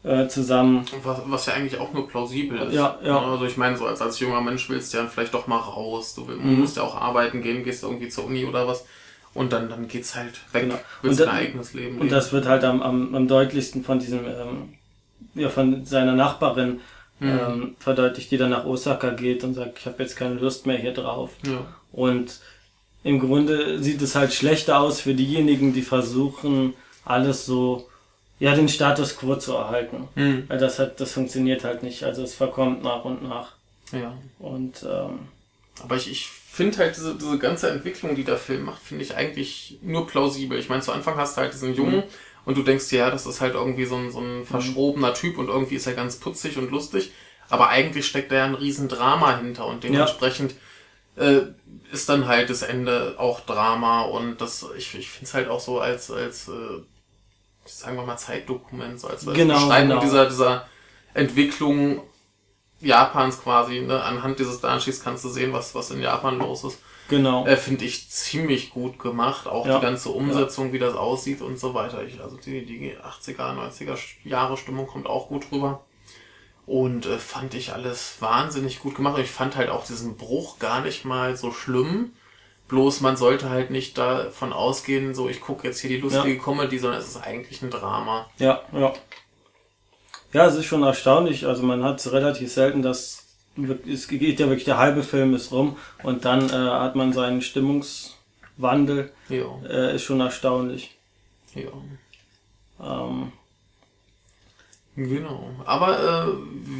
[0.03, 0.85] äh, zusammen.
[1.03, 2.73] Was, was ja eigentlich auch nur plausibel ist.
[2.73, 3.19] Ja, ja.
[3.19, 6.15] Also ich meine, so als, als junger Mensch willst du ja vielleicht doch mal raus.
[6.15, 6.59] Du willst, mhm.
[6.59, 8.85] musst ja auch arbeiten gehen, gehst irgendwie zur Uni oder was.
[9.33, 10.63] Und dann, dann geht's halt weg.
[10.63, 10.79] Genau.
[11.01, 12.01] Willst dein eigenes Leben leben.
[12.01, 14.73] Und das wird halt am, am, am deutlichsten von diesem, ähm,
[15.37, 16.81] ja, von seiner Nachbarin
[17.19, 17.29] mhm.
[17.29, 20.77] ähm, verdeutlicht, die dann nach Osaka geht und sagt, ich habe jetzt keine Lust mehr
[20.77, 21.31] hier drauf.
[21.45, 21.65] Ja.
[21.91, 22.39] Und
[23.03, 26.73] im Grunde sieht es halt schlechter aus für diejenigen, die versuchen,
[27.05, 27.87] alles so
[28.39, 30.07] ja, den Status quo zu erhalten.
[30.15, 30.43] Mhm.
[30.47, 32.03] Weil das hat, das funktioniert halt nicht.
[32.03, 33.53] Also es verkommt nach und nach.
[33.91, 34.13] Ja.
[34.39, 35.19] Und ähm,
[35.83, 39.15] aber ich, ich finde halt diese, diese ganze Entwicklung, die der Film macht, finde ich
[39.15, 40.57] eigentlich nur plausibel.
[40.57, 42.03] Ich meine, zu Anfang hast du halt diesen Jungen mhm.
[42.47, 45.37] Und du denkst dir, ja, das ist halt irgendwie so ein, so ein verschrobener Typ
[45.37, 47.11] und irgendwie ist er ganz putzig und lustig.
[47.49, 50.55] Aber eigentlich steckt da ja ein riesen Drama hinter und dementsprechend
[51.17, 51.23] ja.
[51.23, 51.47] äh,
[51.91, 55.59] ist dann halt das Ende auch Drama und das, ich, ich finde es halt auch
[55.59, 56.81] so als, als äh,
[57.65, 60.01] sagen wir mal, Zeitdokument, so als, als genau, Beschreibung genau.
[60.01, 60.67] dieser, dieser
[61.13, 62.01] Entwicklung
[62.79, 63.81] Japans quasi.
[63.81, 64.01] Ne?
[64.01, 66.79] Anhand dieses Danshis kannst du sehen, was, was in Japan los ist.
[67.09, 67.45] Genau.
[67.45, 69.47] Äh, Finde ich ziemlich gut gemacht.
[69.47, 69.79] Auch ja.
[69.79, 70.73] die ganze Umsetzung, ja.
[70.73, 72.03] wie das aussieht und so weiter.
[72.03, 75.83] Ich, also die, die 80er, 90er Jahre Stimmung kommt auch gut rüber.
[76.65, 79.19] Und äh, fand ich alles wahnsinnig gut gemacht.
[79.19, 82.11] Ich fand halt auch diesen Bruch gar nicht mal so schlimm.
[82.67, 86.43] Bloß man sollte halt nicht davon ausgehen, so ich gucke jetzt hier die lustige ja.
[86.43, 88.29] Comedy, sondern es ist eigentlich ein Drama.
[88.39, 88.91] Ja, ja.
[90.33, 91.45] Ja, es ist schon erstaunlich.
[91.45, 93.23] Also man hat es relativ selten, dass
[93.89, 97.41] es geht ja wirklich der halbe Film ist rum und dann äh, hat man seinen
[97.41, 99.11] Stimmungswandel.
[99.29, 99.45] Ja.
[99.67, 100.95] Äh, ist schon erstaunlich.
[101.55, 101.71] Ja.
[102.79, 103.31] Ähm,
[104.97, 105.51] Genau.
[105.63, 106.33] Aber äh,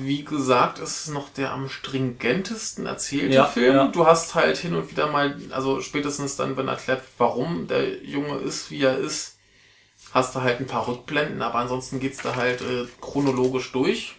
[0.04, 3.76] wie gesagt, ist es noch der am stringentesten erzählte ja, Film.
[3.76, 3.88] Ja.
[3.90, 8.38] Du hast halt hin und wieder mal, also spätestens dann, wenn erklärt, warum der Junge
[8.40, 9.37] ist, wie er ist,
[10.14, 14.16] hast du halt ein paar Rückblenden, aber ansonsten geht's da halt äh, chronologisch durch.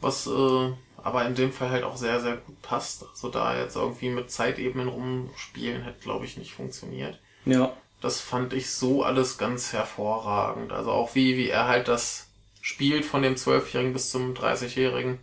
[0.00, 0.72] Was äh,
[1.04, 3.04] aber in dem Fall halt auch sehr, sehr gut passt.
[3.06, 7.20] Also da jetzt irgendwie mit Zeitebenen rumspielen hätte, glaube ich, nicht funktioniert.
[7.44, 7.76] Ja.
[8.00, 10.72] Das fand ich so alles ganz hervorragend.
[10.72, 12.28] Also auch wie, wie er halt das
[12.62, 15.18] spielt von dem Zwölfjährigen bis zum 30-Jährigen.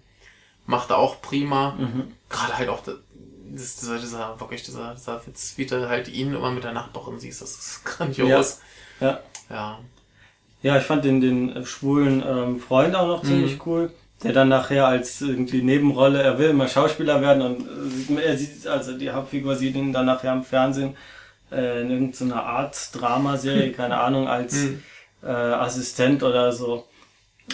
[0.68, 1.72] Macht er auch prima.
[1.72, 2.14] Mhm.
[2.30, 2.98] Gerade halt auch das,
[3.78, 7.42] dieser, dieser, wirklich dieser, dieser Witz, wie du halt ihn immer mit der Nachbarin siehst,
[7.42, 8.30] das ist grandios.
[8.30, 8.66] Ja.
[9.02, 9.80] Ja, ja.
[10.62, 13.62] ja ich fand den, den schwulen ähm, Freund auch noch ziemlich mhm.
[13.66, 13.92] cool.
[14.24, 18.68] Der dann nachher als irgendwie Nebenrolle, er will immer Schauspieler werden und äh, er sieht,
[18.68, 20.96] also die Hauptfigur sieht ihn dann nachher im Fernsehen
[21.52, 24.84] äh, in irgendeiner Art Dramaserie, keine Ahnung, als mhm.
[25.24, 26.86] äh, Assistent oder so.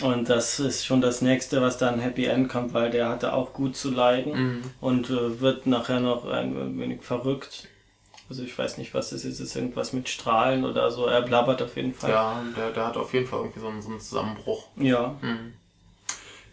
[0.02, 3.54] Und das ist schon das nächste, was dann Happy End kommt, weil der hatte auch
[3.54, 4.64] gut zu leiden mhm.
[4.80, 7.68] und äh, wird nachher noch ein wenig verrückt.
[8.30, 9.40] Also ich weiß nicht, was das ist.
[9.40, 11.06] Ist irgendwas mit Strahlen oder so?
[11.06, 12.10] Er blabbert auf jeden Fall.
[12.10, 14.68] Ja, der, der hat auf jeden Fall irgendwie so einen, so einen Zusammenbruch.
[14.76, 15.16] Ja.
[15.22, 15.54] Mhm.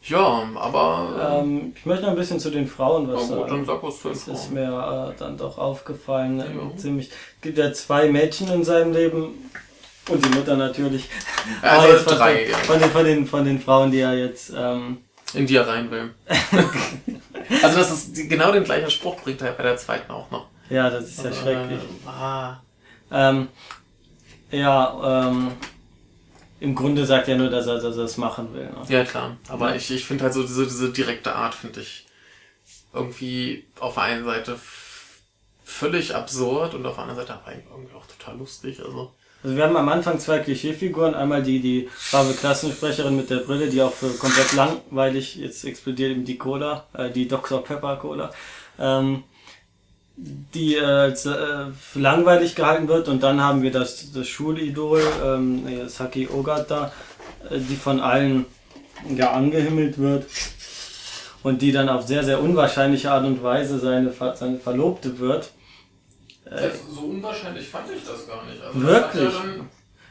[0.02, 1.40] Ja, aber.
[1.40, 3.48] Ähm, ich möchte noch ein bisschen zu den Frauen was sagen.
[3.48, 6.38] Dann sag was zu den das ist mir äh, dann doch aufgefallen.
[6.38, 6.76] Ja.
[6.76, 7.08] Ziemlich.
[7.08, 9.50] Es gibt ja zwei Mädchen in seinem Leben,
[10.08, 11.08] und die Mutter natürlich.
[11.62, 12.56] Also von, drei, ja.
[12.58, 14.52] Von den, von, den, von den Frauen, die er jetzt...
[14.56, 14.98] Ähm,
[15.32, 16.14] in die er rein will.
[17.62, 20.46] also das ist genau den gleichen Spruch bringt er bei der zweiten auch noch.
[20.70, 21.80] Ja, das ist ja äh, schrecklich.
[22.06, 22.56] Ah.
[23.10, 23.48] Ähm,
[24.50, 25.52] ja, ähm,
[26.60, 28.66] im Grunde sagt er nur, dass er, dass er das machen will.
[28.66, 28.84] Ne?
[28.88, 29.36] Ja, klar.
[29.48, 29.76] Aber ja.
[29.76, 32.06] ich, ich finde halt so diese, diese direkte Art, finde ich
[32.92, 34.58] irgendwie auf der einen Seite
[35.64, 38.80] völlig absurd und auf der anderen Seite aber irgendwie auch total lustig.
[38.80, 39.12] Also
[39.44, 41.14] also wir haben am Anfang zwei Klischeefiguren.
[41.14, 46.12] Einmal die, die brave Klassensprecherin mit der Brille, die auch für komplett langweilig, jetzt explodiert
[46.12, 47.62] eben die Cola, äh, die Dr.
[47.62, 48.30] Pepper Cola,
[48.78, 49.22] ähm,
[50.16, 53.08] die äh, äh, langweilig gehalten wird.
[53.08, 56.92] Und dann haben wir das, das Schulidol, ähm, Saki Ogata,
[57.50, 58.46] äh, die von allen
[59.16, 60.26] ja angehimmelt wird
[61.42, 65.50] und die dann auf sehr, sehr unwahrscheinliche Art und Weise seine, seine Verlobte wird.
[66.44, 68.62] Äh, so unwahrscheinlich fand ich das gar nicht.
[68.62, 69.34] Also wirklich?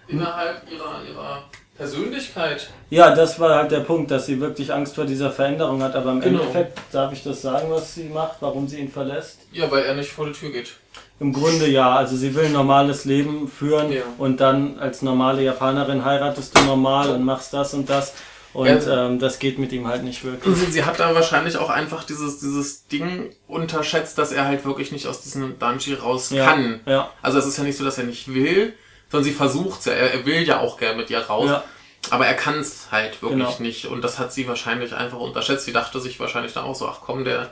[0.07, 1.43] Innerhalb ihrer, ihrer
[1.77, 2.69] Persönlichkeit.
[2.89, 5.95] Ja, das war halt der Punkt, dass sie wirklich Angst vor dieser Veränderung hat.
[5.95, 6.41] Aber im genau.
[6.41, 9.39] Endeffekt darf ich das sagen, was sie macht, warum sie ihn verlässt.
[9.51, 10.73] Ja, weil er nicht vor die Tür geht.
[11.19, 11.95] Im Grunde ja.
[11.95, 14.03] Also sie will ein normales Leben führen ja.
[14.17, 18.13] und dann als normale Japanerin heiratest du normal und machst das und das.
[18.53, 19.07] Und ja.
[19.07, 20.55] ähm, das geht mit ihm halt nicht wirklich.
[20.55, 24.91] Sie, sie, hat da wahrscheinlich auch einfach dieses, dieses Ding unterschätzt, dass er halt wirklich
[24.91, 26.45] nicht aus diesem Dungeon raus ja.
[26.45, 26.81] kann.
[26.85, 27.09] Ja.
[27.23, 28.73] Also es ist ja nicht so, dass er nicht will,
[29.13, 29.93] sondern sie versucht ja.
[29.93, 31.47] Er, er will ja auch gerne mit ihr raus.
[31.47, 31.63] Ja.
[32.09, 33.59] Aber er kann es halt wirklich genau.
[33.59, 33.85] nicht.
[33.85, 35.65] Und das hat sie wahrscheinlich einfach unterschätzt.
[35.65, 37.51] Sie dachte sich wahrscheinlich dann auch so, ach komm, der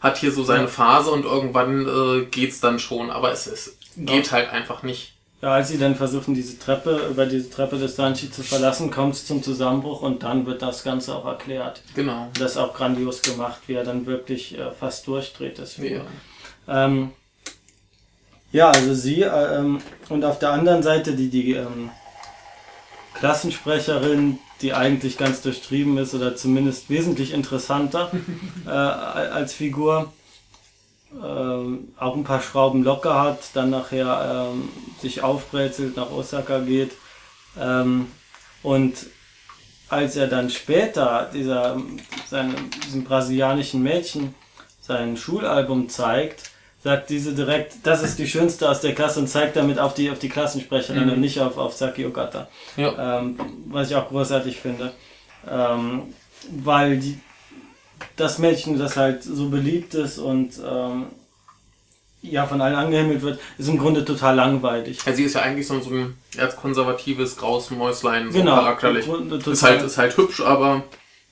[0.00, 0.68] hat hier so seine ja.
[0.68, 3.10] Phase und irgendwann äh, geht's dann schon.
[3.10, 4.32] Aber es, es geht ja.
[4.32, 5.14] halt einfach nicht.
[5.42, 9.14] Ja, als sie dann versuchen, diese Treppe, über diese Treppe des Danchi zu verlassen, kommt
[9.14, 11.82] es zum Zusammenbruch und dann wird das Ganze auch erklärt.
[11.94, 12.28] Genau.
[12.38, 15.58] Das ist auch grandios gemacht, wie er dann wirklich äh, fast durchdreht.
[15.58, 16.02] Deswegen.
[16.68, 16.84] Ja.
[16.84, 17.12] Ähm,
[18.52, 21.90] ja, also sie äh, ähm, und auf der anderen Seite die, die ähm,
[23.14, 28.10] Klassensprecherin, die eigentlich ganz durchtrieben ist oder zumindest wesentlich interessanter
[28.66, 30.12] äh, als Figur.
[31.24, 34.68] Ähm, auch ein paar Schrauben locker hat, dann nachher ähm,
[35.00, 36.92] sich aufbrezelt, nach Osaka geht.
[37.58, 38.06] Ähm,
[38.62, 38.94] und
[39.88, 41.80] als er dann später dieser,
[42.28, 42.54] seine,
[42.86, 44.34] diesem brasilianischen Mädchen
[44.80, 46.50] sein Schulalbum zeigt,
[46.82, 50.10] sagt diese direkt, das ist die schönste aus der Klasse und zeigt damit auf die,
[50.10, 51.12] auf die Klassensprecherin mhm.
[51.12, 52.48] und nicht auf, auf Saki Okata.
[52.76, 53.20] Ja.
[53.20, 54.92] Ähm, was ich auch großartig finde.
[55.48, 56.14] Ähm,
[56.50, 57.18] weil die,
[58.16, 61.06] das Mädchen, das halt so beliebt ist und ähm,
[62.22, 64.98] ja von allen angehimmelt wird, ist im Grunde total langweilig.
[65.04, 69.06] Ja, sie ist ja eigentlich so, ein erzkonservatives graues Mäuslein, so genau, charakterlich.
[69.06, 70.82] Ist halt, ist halt hübsch, aber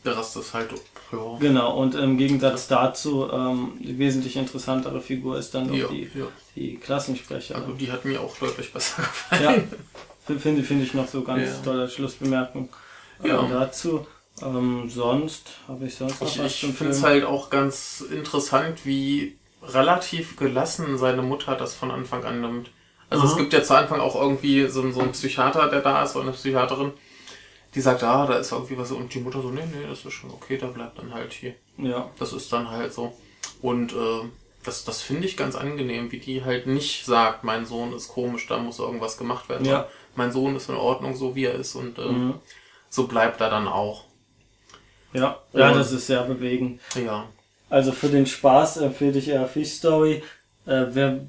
[0.05, 0.70] der Rest ist halt
[1.13, 1.39] ja.
[1.39, 6.11] Genau, und im Gegensatz dazu, ähm, die wesentlich interessantere Figur ist dann ja, die,
[6.55, 7.63] die Klassensprecherin.
[7.63, 9.43] Also die hat mir auch deutlich besser gefallen.
[9.43, 12.69] Ja, finde find ich noch so ganz tolle Schlussbemerkung
[13.25, 13.45] ja.
[13.45, 14.07] Äh, dazu.
[14.43, 18.85] Ähm, sonst habe ich sonst noch ich, was Ich finde es halt auch ganz interessant,
[18.85, 22.71] wie relativ gelassen seine Mutter das von Anfang an nimmt.
[23.11, 23.33] Also Aha.
[23.33, 26.27] es gibt ja zu Anfang auch irgendwie so, so einen Psychiater, der da ist, oder
[26.27, 26.93] eine Psychiaterin,
[27.75, 30.12] die sagt, ah, da ist irgendwie was, und die Mutter so, nee, nee, das ist
[30.12, 31.55] schon okay, da bleibt dann halt hier.
[31.77, 32.11] Ja.
[32.19, 33.12] Das ist dann halt so.
[33.61, 34.29] Und äh,
[34.64, 38.47] das, das finde ich ganz angenehm, wie die halt nicht sagt, mein Sohn ist komisch,
[38.47, 39.66] da muss irgendwas gemacht werden.
[39.66, 39.89] Ja.
[40.14, 42.35] Mein Sohn ist in Ordnung, so wie er ist, und äh, mhm.
[42.89, 44.05] so bleibt er dann auch.
[45.12, 46.81] Ja, ja, das ist sehr bewegend.
[46.95, 47.29] Ja.
[47.71, 50.23] Also für den Spaß empfehle ich eher Fish Story.
[50.66, 51.27] Äh, wer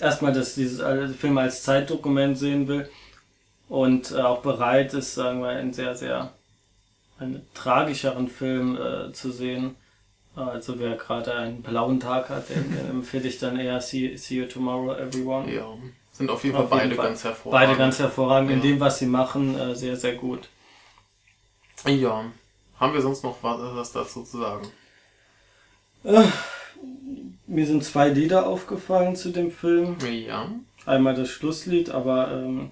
[0.00, 0.82] erstmal das, dieses
[1.16, 2.88] Film als Zeitdokument sehen will,
[3.68, 6.32] und äh, auch bereit ist, sagen wir, einen sehr, sehr
[7.18, 9.76] einen tragischeren Film äh, zu sehen.
[10.34, 14.36] Also wer gerade einen blauen Tag hat, den, den empfehle ich dann eher See, See
[14.36, 15.50] You Tomorrow, Everyone.
[15.52, 15.66] Ja,
[16.12, 17.06] sind auf jeden Fall auf beide jeden Fall.
[17.06, 17.68] ganz hervorragend.
[17.68, 18.56] Beide ganz hervorragend ja.
[18.56, 20.48] in dem, was sie machen, äh, sehr, sehr gut.
[21.86, 22.24] Ja.
[22.78, 24.68] Haben wir sonst noch was, was dazu zu sagen?
[26.04, 26.24] Äh,
[27.46, 29.96] mir sind zwei Lieder aufgefallen zu dem Film.
[30.06, 30.50] Ja.
[30.84, 32.70] Einmal das Schlusslied, aber ähm,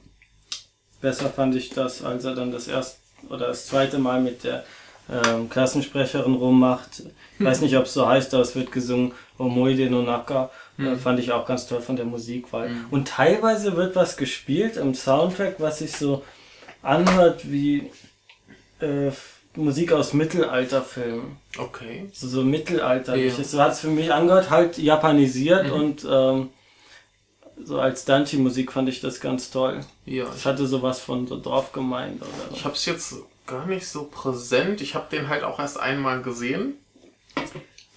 [1.05, 2.97] Besser fand ich das, als er dann das erste
[3.29, 4.65] oder das zweite Mal mit der
[5.13, 7.03] ähm, Klassensprecherin rummacht.
[7.39, 10.51] Ich weiß nicht, ob es so heißt, aber es wird gesungen Omoide no Naka.
[10.79, 10.87] Mhm.
[10.87, 12.71] Äh, fand ich auch ganz toll von der Musikwahl.
[12.71, 12.87] Mhm.
[12.91, 16.25] Und teilweise wird was gespielt im Soundtrack, was sich so
[16.81, 17.91] anhört wie
[18.81, 19.11] äh,
[19.57, 21.37] Musik aus Mittelalterfilmen.
[21.59, 22.09] Okay.
[22.15, 23.37] So, so mittelalterlich.
[23.37, 23.45] Ja.
[23.45, 25.73] So hat es für mich angehört, halt japanisiert mhm.
[25.73, 26.49] und ähm,
[27.63, 29.85] so als Dante-Musik fand ich das ganz toll.
[30.07, 30.25] Ja.
[30.25, 32.21] Das hatte sowas von so drauf gemeint.
[32.23, 32.55] Oder?
[32.55, 34.81] Ich habe es jetzt gar nicht so präsent.
[34.81, 36.75] Ich habe den halt auch erst einmal gesehen.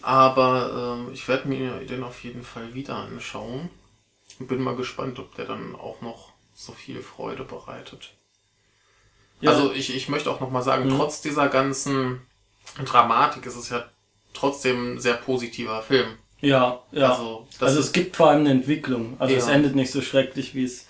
[0.02, 3.70] Aber äh, ich werde mir den auf jeden Fall wieder anschauen.
[4.40, 8.14] Und bin mal gespannt, ob der dann auch noch so viel Freude bereitet.
[9.42, 9.52] Ja.
[9.52, 10.98] Also ich, ich möchte auch nochmal sagen, mhm.
[10.98, 12.22] trotz dieser ganzen
[12.86, 13.86] Dramatik ist es ja
[14.34, 16.18] trotzdem ein sehr positiver Film.
[16.42, 17.12] Ja, ja.
[17.12, 19.16] Also, also es gibt vor allem eine Entwicklung.
[19.20, 19.40] Also ja.
[19.40, 20.86] es endet nicht so schrecklich, wie es.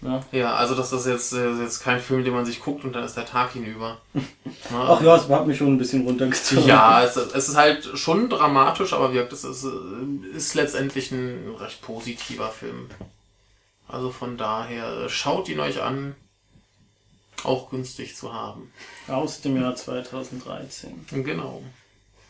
[0.00, 0.20] Ne?
[0.32, 3.04] Ja, also das ist jetzt, äh, jetzt kein Film, den man sich guckt und dann
[3.04, 4.00] ist der Tag hinüber.
[4.14, 4.22] ne?
[4.72, 6.66] Ach ja, es hat mich schon ein bisschen runtergezogen.
[6.66, 11.54] Ja, es, es ist halt schon dramatisch, aber wirkt es ist, äh, ist letztendlich ein
[11.58, 12.88] recht positiver Film.
[13.86, 16.16] Also von daher, schaut ihn euch an.
[17.44, 18.72] Auch günstig zu haben.
[19.08, 21.06] Aus dem Jahr 2013.
[21.10, 21.62] Genau.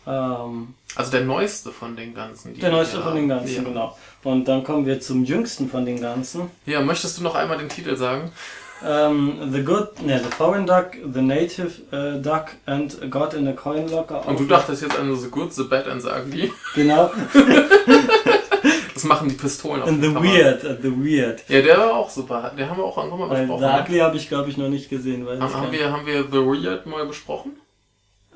[0.06, 2.58] Ähm, also der neueste von den ganzen.
[2.58, 3.62] Der neueste von den ganzen, ja.
[3.62, 3.96] genau.
[4.24, 6.50] Und dann kommen wir zum jüngsten von den ganzen.
[6.66, 8.32] Ja, möchtest du noch einmal den Titel sagen?
[8.84, 13.52] ähm, The Good, ne, The Foreign Duck, The Native äh, Duck and God in a
[13.52, 14.26] Coin Locker.
[14.26, 16.52] Und du dachtest jetzt an The Good, The Bad and The Ugly?
[16.74, 17.10] Genau.
[18.94, 21.48] das machen die Pistolen auf And The Weird, uh, The Weird.
[21.48, 22.52] Ja, der war auch super.
[22.56, 23.60] Den haben wir auch irgendwann mal besprochen.
[23.60, 25.26] The Ugly habe ich, glaube ich, noch nicht gesehen.
[25.26, 27.52] Weil haben, haben, wir, haben wir The Weird mal besprochen?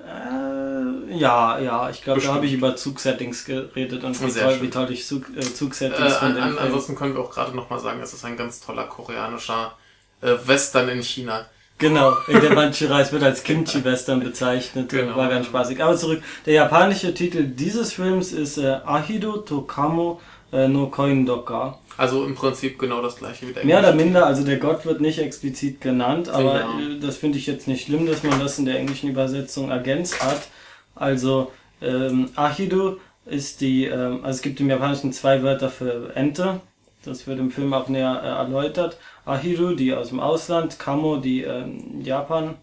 [0.07, 4.71] Äh, ja, ja, ich glaube, da habe ich über Zugsettings geredet und wie toll, wie
[4.71, 8.01] toll ich Zug, äh, Zugsettings äh, an, an, Ansonsten können wir auch gerade nochmal sagen,
[8.01, 9.77] es ist ein ganz toller koreanischer
[10.21, 11.47] äh, Western in China.
[11.79, 15.17] Genau, der manche Reis wird als Kimchi-Western bezeichnet, genau.
[15.17, 15.83] war ganz spaßig.
[15.83, 20.21] Aber zurück, der japanische Titel dieses Films ist äh, Ahido Tokamo
[20.53, 21.79] äh, no Koindoka.
[21.97, 25.01] Also im Prinzip genau das gleiche wie der Mehr oder minder, also der Gott wird
[25.01, 27.01] nicht explizit genannt, aber genau.
[27.01, 30.49] Das finde ich jetzt nicht schlimm, dass man das in der englischen Übersetzung ergänzt hat.
[30.95, 36.61] Also ähm, Ahido ist die, ähm, also es gibt im Japanischen zwei Wörter für Ente,
[37.07, 38.99] das wird im Film auch näher äh, erläutert.
[39.25, 42.57] Ahiru, die aus dem Ausland, Kamo, die ähm, Japan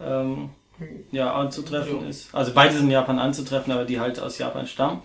[0.00, 0.50] ähm,
[1.12, 2.08] ja, anzutreffen jo.
[2.08, 2.34] ist.
[2.34, 5.02] Also beide sind in Japan anzutreffen, aber die halt aus Japan stammen.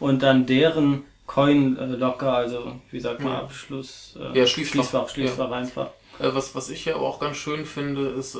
[0.00, 3.38] Und dann deren Coin äh, locker, also wie sagt man, ja.
[3.40, 5.56] Abschluss, äh, ja, Schließfach, Schließfach, Schließfach ja.
[5.56, 5.86] einfach.
[6.18, 8.38] Äh, was, was ich ja auch ganz schön finde, ist, äh,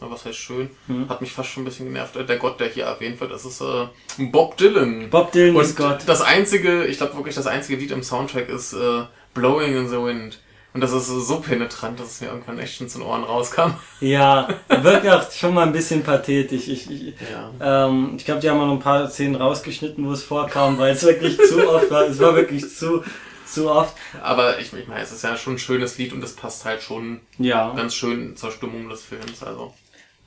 [0.00, 1.08] was heißt schön, hm.
[1.08, 3.44] hat mich fast schon ein bisschen genervt, äh, der Gott, der hier erwähnt wird, das
[3.44, 3.86] ist äh,
[4.18, 5.10] Bob Dylan.
[5.10, 5.98] Bob Dylan Und ist Gott.
[6.06, 9.02] Das einzige, ich glaube wirklich, das einzige Lied im Soundtrack ist äh,
[9.34, 10.38] Blowing in the Wind.
[10.72, 13.72] Und das ist so penetrant, dass es mir irgendwann echt schon zu den Ohren rauskam.
[14.00, 16.68] Ja, wirkt auch schon mal ein bisschen pathetisch.
[16.68, 17.14] Ich, ich,
[17.60, 17.86] ja.
[17.86, 20.92] ähm, ich glaube, die haben auch noch ein paar Szenen rausgeschnitten, wo es vorkam, weil
[20.92, 22.02] es wirklich zu oft war.
[22.02, 23.02] Es war wirklich zu,
[23.44, 23.96] zu oft.
[24.22, 26.82] Aber ich, ich meine, es ist ja schon ein schönes Lied und es passt halt
[26.82, 27.72] schon ja.
[27.74, 29.42] ganz schön zur Stimmung des Films.
[29.42, 29.74] Also.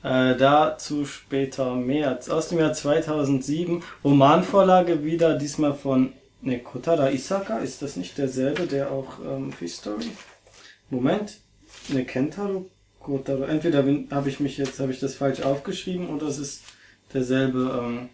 [0.02, 2.18] Äh, dazu später mehr.
[2.28, 3.82] Aus dem Jahr 2007.
[4.04, 6.12] Romanvorlage wieder, diesmal von
[6.44, 10.10] Ne, Kotara Isaka, ist das nicht derselbe, der auch ähm, History?
[10.94, 11.38] Moment.
[11.88, 12.70] Ne, Kentaro
[13.00, 13.44] Kotaro.
[13.44, 16.62] Entweder habe ich mich jetzt, habe ich das falsch aufgeschrieben oder es ist
[17.12, 18.08] derselbe ähm,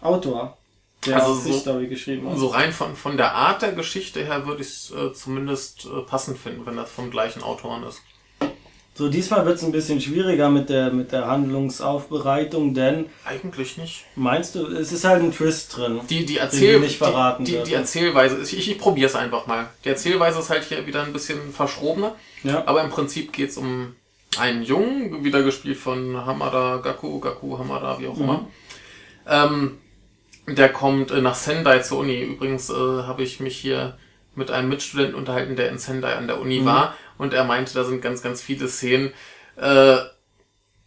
[0.00, 0.58] Autor,
[1.06, 2.38] der also auch so, History geschrieben hat.
[2.38, 6.02] So rein von, von der Art der Geschichte her würde ich es äh, zumindest äh,
[6.02, 8.02] passend finden, wenn das vom gleichen Autoren ist.
[9.00, 13.06] So, diesmal wird es ein bisschen schwieriger mit der, mit der Handlungsaufbereitung, denn.
[13.24, 14.04] Eigentlich nicht.
[14.14, 16.02] Meinst du, es ist halt ein Twist drin.
[16.10, 19.46] Die, die, Erzähl nicht verraten die, die, die Erzählweise, ich, ich, ich probiere es einfach
[19.46, 19.70] mal.
[19.86, 22.14] Die Erzählweise ist halt hier wieder ein bisschen verschrobener.
[22.42, 22.64] Ja.
[22.66, 23.94] Aber im Prinzip geht es um
[24.36, 28.22] einen Jungen, wieder gespielt von Hamada Gaku, Gaku Hamada, wie auch mhm.
[28.22, 28.48] immer.
[29.26, 29.78] Ähm,
[30.46, 32.20] der kommt äh, nach Sendai zur Uni.
[32.20, 33.96] Übrigens äh, habe ich mich hier
[34.34, 36.66] mit einem Mitstudenten unterhalten, der in Sendai an der Uni mhm.
[36.66, 39.12] war und er meinte, da sind ganz, ganz viele Szenen,
[39.56, 39.96] äh,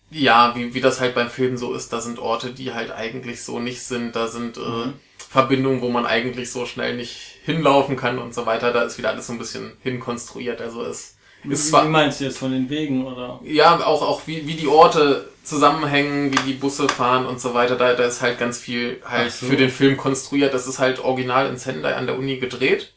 [0.09, 3.43] ja, wie, wie das halt beim Film so ist, da sind Orte, die halt eigentlich
[3.43, 4.93] so nicht sind, da sind äh, mhm.
[5.29, 9.09] Verbindungen, wo man eigentlich so schnell nicht hinlaufen kann und so weiter, da ist wieder
[9.09, 11.17] alles so ein bisschen hinkonstruiert, also es
[11.47, 11.85] ist zwar...
[11.85, 13.39] Wie meinst du jetzt von den Wegen, oder?
[13.43, 17.75] Ja, auch, auch wie, wie die Orte zusammenhängen, wie die Busse fahren und so weiter,
[17.75, 19.45] da, da ist halt ganz viel halt so.
[19.45, 22.93] für den Film konstruiert, das ist halt original in Sendai an der Uni gedreht.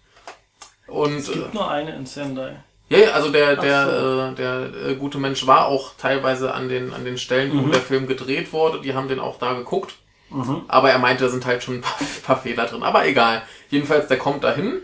[0.87, 2.63] Und, es gibt äh, nur eine in Sendai.
[2.89, 4.21] Ja, ja, also der, der, so.
[4.21, 7.73] äh, der äh, gute Mensch war auch teilweise an den, an den Stellen, wo mhm.
[7.73, 8.81] der Film gedreht wurde.
[8.81, 9.97] Die haben den auch da geguckt.
[10.31, 10.63] Mhm.
[10.69, 12.83] Aber er meinte, da sind halt schon ein paar, paar, Fehler drin.
[12.83, 13.43] Aber egal.
[13.71, 14.81] Jedenfalls, der kommt dahin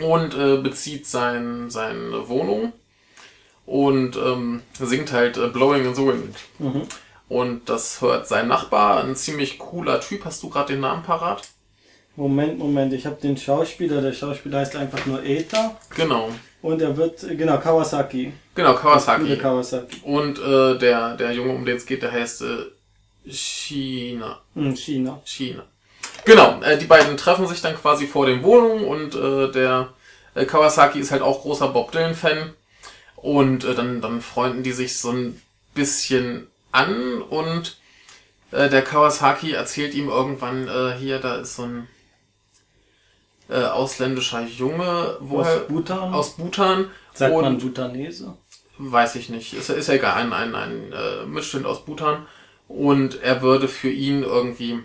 [0.00, 2.72] und äh, bezieht sein, seine Wohnung
[3.66, 6.36] und ähm, singt halt äh, Blowing in the Wind.
[6.58, 6.82] Mhm.
[7.28, 10.24] Und das hört sein Nachbar, ein ziemlich cooler Typ.
[10.24, 11.48] Hast du gerade den Namen parat?
[12.16, 15.78] Moment, Moment, ich habe den Schauspieler, der Schauspieler heißt einfach nur Eta.
[15.96, 16.28] Genau.
[16.62, 18.32] Und er wird, genau, Kawasaki.
[18.54, 19.36] Genau, Kawasaki.
[19.36, 20.00] Kawasaki.
[20.04, 24.40] Und äh, der, der Junge, um den es geht, der heißt äh, China.
[24.54, 25.20] Hm, China.
[25.24, 25.64] China.
[26.24, 29.92] Genau, äh, die beiden treffen sich dann quasi vor den Wohnungen und äh, der
[30.34, 32.52] äh, Kawasaki ist halt auch großer Bob Dylan-Fan.
[33.16, 35.40] Und äh, dann, dann freunden die sich so ein
[35.74, 37.76] bisschen an und
[38.52, 41.88] äh, der Kawasaki erzählt ihm irgendwann, äh, hier, da ist so ein
[43.52, 45.16] äh, ausländischer Junge.
[45.20, 45.56] Woher?
[45.56, 46.14] Aus Bhutan?
[46.14, 46.90] Aus Bhutan.
[47.12, 48.34] Sagt und, man Bhutanese?
[48.78, 49.52] Weiß ich nicht.
[49.54, 50.14] Ist, ist ja egal.
[50.14, 52.26] Ein, ein, ein äh, Mitschnitt aus Bhutan.
[52.68, 54.80] Und er würde für ihn irgendwie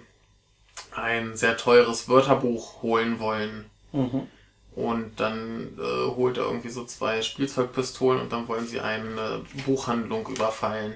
[0.93, 3.65] ein sehr teures Wörterbuch holen wollen.
[3.93, 4.27] Mhm.
[4.75, 10.27] Und dann äh, holt er irgendwie so zwei Spielzeugpistolen und dann wollen sie eine Buchhandlung
[10.27, 10.93] überfallen.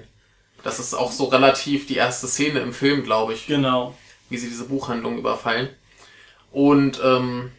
[0.62, 3.46] Das ist auch so relativ die erste Szene im Film, glaube ich.
[3.46, 3.96] Genau.
[4.28, 5.70] Wie sie diese Buchhandlung überfallen.
[6.52, 7.50] Und ähm,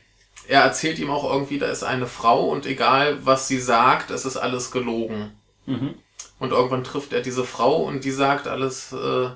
[0.47, 4.25] er erzählt ihm auch irgendwie, da ist eine Frau und egal was sie sagt, es
[4.25, 5.31] ist alles gelogen.
[5.65, 5.95] Mhm.
[6.39, 9.29] Und irgendwann trifft er diese Frau und die sagt alles, äh,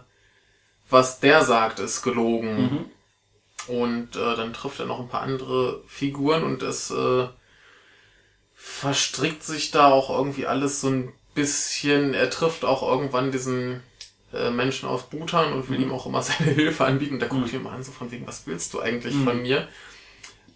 [0.89, 2.61] was der sagt, ist gelogen.
[2.61, 2.85] Mhm.
[3.67, 7.27] Und äh, dann trifft er noch ein paar andere Figuren und es äh,
[8.55, 13.81] verstrickt sich da auch irgendwie alles so ein bisschen, er trifft auch irgendwann diesen
[14.33, 15.85] äh, Menschen aus Bhutan und will mhm.
[15.85, 17.19] ihm auch immer seine Hilfe anbieten.
[17.19, 17.61] Da guckt mhm.
[17.61, 19.23] ihm an, so von wegen, was willst du eigentlich mhm.
[19.23, 19.67] von mir?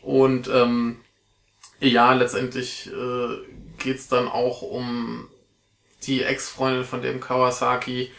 [0.02, 0.98] Und ähm,
[1.80, 3.38] ja, letztendlich äh,
[3.78, 5.28] geht's dann auch um
[6.04, 8.12] die Ex-Freundin von dem Kawasaki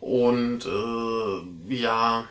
[0.00, 2.28] und äh, ja.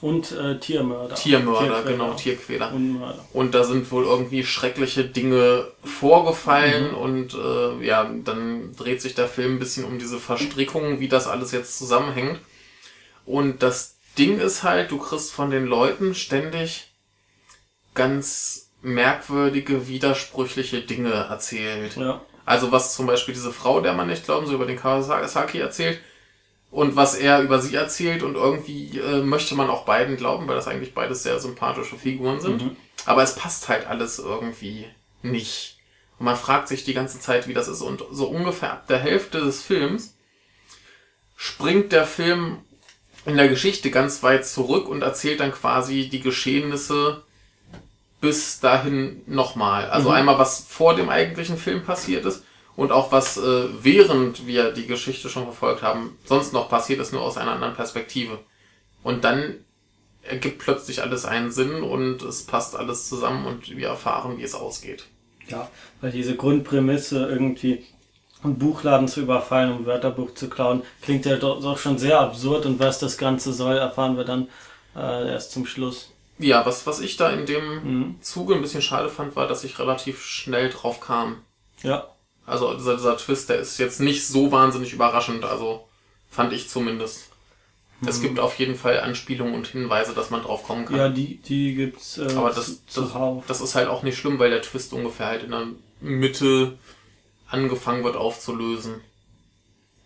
[0.00, 1.14] Und äh, Tiermörder.
[1.14, 1.82] Tiermörder, Tierquäler.
[1.82, 2.72] genau, Tierquäler.
[2.72, 3.02] Und,
[3.34, 6.96] und, da sind wohl irgendwie schreckliche Dinge vorgefallen mhm.
[6.96, 11.26] und äh, ja, dann dreht sich der Film ein bisschen um diese Verstrickungen, wie das
[11.26, 12.40] alles jetzt zusammenhängt.
[13.26, 16.89] Und das Ding ist halt, du kriegst von den Leuten ständig
[18.00, 21.96] ganz merkwürdige, widersprüchliche Dinge erzählt.
[21.96, 22.22] Ja.
[22.46, 26.00] Also was zum Beispiel diese Frau, der man nicht glauben, so über den Kawasaki erzählt
[26.70, 30.56] und was er über sie erzählt und irgendwie äh, möchte man auch beiden glauben, weil
[30.56, 32.62] das eigentlich beides sehr sympathische Figuren sind.
[32.62, 32.76] Mhm.
[33.04, 34.86] Aber es passt halt alles irgendwie
[35.20, 35.76] nicht.
[36.18, 37.82] Und man fragt sich die ganze Zeit, wie das ist.
[37.82, 40.16] Und so ungefähr ab der Hälfte des Films
[41.36, 42.60] springt der Film
[43.26, 47.24] in der Geschichte ganz weit zurück und erzählt dann quasi die Geschehnisse
[48.20, 49.88] bis dahin nochmal.
[49.90, 50.16] Also mhm.
[50.16, 52.44] einmal, was vor dem eigentlichen Film passiert ist
[52.76, 57.12] und auch was äh, während wir die Geschichte schon verfolgt haben, sonst noch passiert ist,
[57.12, 58.38] nur aus einer anderen Perspektive.
[59.02, 59.56] Und dann
[60.22, 64.54] ergibt plötzlich alles einen Sinn und es passt alles zusammen und wir erfahren, wie es
[64.54, 65.06] ausgeht.
[65.48, 65.68] Ja,
[66.00, 67.84] weil diese Grundprämisse irgendwie
[68.42, 72.66] einen Buchladen zu überfallen, um ein Wörterbuch zu klauen, klingt ja doch, schon sehr absurd
[72.66, 74.48] und was das Ganze soll, erfahren wir dann
[74.96, 76.12] äh, erst zum Schluss.
[76.40, 78.22] Ja, was, was ich da in dem mhm.
[78.22, 81.42] Zuge ein bisschen schade fand, war, dass ich relativ schnell drauf kam.
[81.82, 82.08] Ja.
[82.46, 85.86] Also dieser, dieser Twist, der ist jetzt nicht so wahnsinnig überraschend, also
[86.30, 87.30] fand ich zumindest.
[88.00, 88.08] Mhm.
[88.08, 90.96] Es gibt auf jeden Fall Anspielungen und Hinweise, dass man drauf kommen kann.
[90.96, 92.18] Ja, die, die gibt's.
[92.18, 93.12] Äh, Aber das, das,
[93.46, 95.66] das ist halt auch nicht schlimm, weil der Twist ungefähr halt in der
[96.00, 96.78] Mitte
[97.48, 99.02] angefangen wird aufzulösen.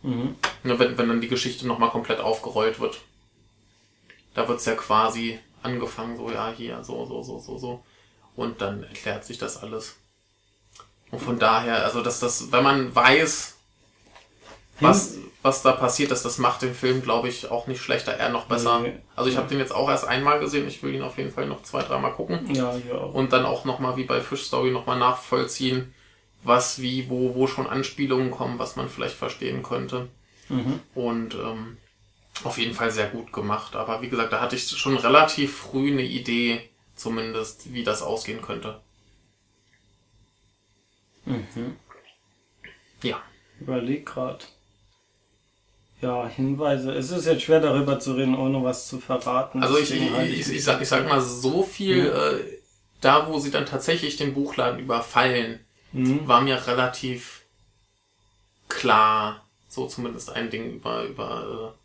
[0.03, 0.35] Mhm.
[0.64, 3.01] Wenn, wenn dann die Geschichte nochmal komplett aufgerollt wird.
[4.35, 7.83] Da wird's ja quasi angefangen, so, ja, hier, so, so, so, so, so.
[8.37, 9.97] Und dann erklärt sich das alles.
[11.11, 13.57] Und von daher, also, dass das, wenn man weiß,
[14.81, 18.31] was, was da passiert ist, das macht den Film, glaube ich, auch nicht schlechter, eher
[18.31, 18.81] noch besser.
[18.81, 18.95] Nee.
[19.15, 21.47] Also ich habe den jetzt auch erst einmal gesehen, ich will ihn auf jeden Fall
[21.47, 22.53] noch zwei, dreimal gucken.
[22.53, 22.97] Ja, ja.
[22.97, 25.95] Und dann auch nochmal, wie bei Fish Story, nochmal nachvollziehen,
[26.43, 30.09] was, wie, wo, wo schon Anspielungen kommen, was man vielleicht verstehen könnte.
[30.49, 30.81] Mhm.
[30.95, 31.79] Und ähm,
[32.43, 33.76] auf jeden Fall sehr gut gemacht.
[33.76, 38.43] Aber wie gesagt, da hatte ich schon relativ früh eine Idee, zumindest, wie das ausgehen
[38.43, 38.80] könnte.
[41.24, 41.76] Mhm.
[43.03, 43.22] Ja.
[43.61, 44.49] Überleg grad.
[46.01, 46.93] Ja, Hinweise.
[46.93, 49.62] Es ist jetzt schwer darüber zu reden, ohne was zu verraten.
[49.62, 52.30] Also ich, ich, ich, ich, sag, ich sag mal so viel, ja.
[52.32, 52.45] äh,
[53.01, 55.61] da wo sie dann tatsächlich den Buchladen überfallen,
[55.93, 56.26] mhm.
[56.28, 57.43] war mir relativ
[58.68, 61.84] klar, so zumindest ein Ding über, über äh,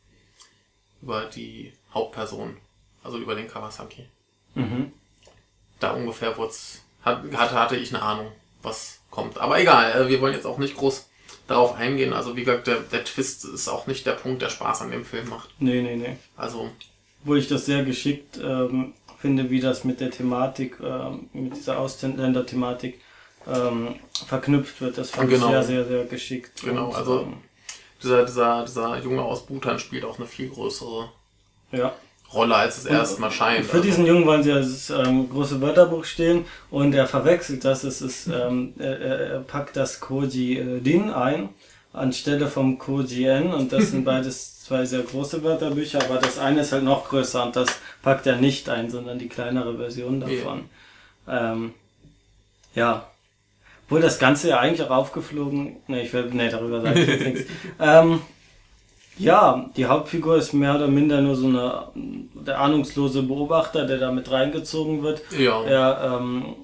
[1.02, 2.58] über die Hauptperson,
[3.04, 4.06] also über den Kawasaki.
[4.56, 4.92] Mhm.
[5.80, 8.32] Da ungefähr wurd's, hatte, hatte ich eine Ahnung,
[8.62, 9.38] was kommt.
[9.38, 11.08] Aber egal, äh, wir wollen jetzt auch nicht groß
[11.48, 12.14] darauf eingehen.
[12.14, 15.06] Also wie gesagt, der, der Twist ist auch nicht der Punkt, der Spaß an dem
[15.06, 15.50] Film macht.
[15.60, 16.18] Nee, nee, nee.
[16.38, 16.70] Also.
[17.24, 21.80] Wo ich das sehr geschickt ähm, finde, wie das mit der Thematik, ähm, mit dieser
[21.80, 23.02] Ausländer-Thematik
[23.48, 23.96] ähm,
[24.26, 24.98] verknüpft wird.
[24.98, 25.48] Das fand genau.
[25.48, 26.62] ich sehr, sehr, sehr geschickt.
[26.64, 27.38] Genau, und, also ähm,
[28.02, 31.10] dieser, dieser, dieser Junge aus Bhutan spielt auch eine viel größere
[31.72, 31.94] ja.
[32.34, 33.66] Rolle, als es erstmal scheint.
[33.66, 33.84] Für also.
[33.84, 37.84] diesen Jungen wollen sie das ähm, große Wörterbuch stehen und er verwechselt das.
[37.84, 41.50] Es ist, ähm, er, er packt das Koji äh, Din ein
[41.92, 46.62] anstelle vom Koji N und das sind beides zwei sehr große Wörterbücher, aber das eine
[46.62, 47.70] ist halt noch größer und das
[48.04, 50.70] packt er nicht ein, sondern die kleinere Version davon.
[51.28, 51.54] Yeah.
[51.54, 51.74] Ähm,
[52.76, 53.09] ja,
[53.90, 55.78] obwohl das Ganze ja eigentlich auch aufgeflogen.
[55.88, 56.26] Ne, ich will.
[56.32, 57.52] Ne, darüber sage ich jetzt nichts.
[57.80, 58.22] Ähm,
[59.18, 61.88] ja, die Hauptfigur ist mehr oder minder nur so eine
[62.36, 65.24] der ahnungslose Beobachter, der da mit reingezogen wird.
[65.38, 65.64] Ja.
[65.64, 66.56] Er ähm,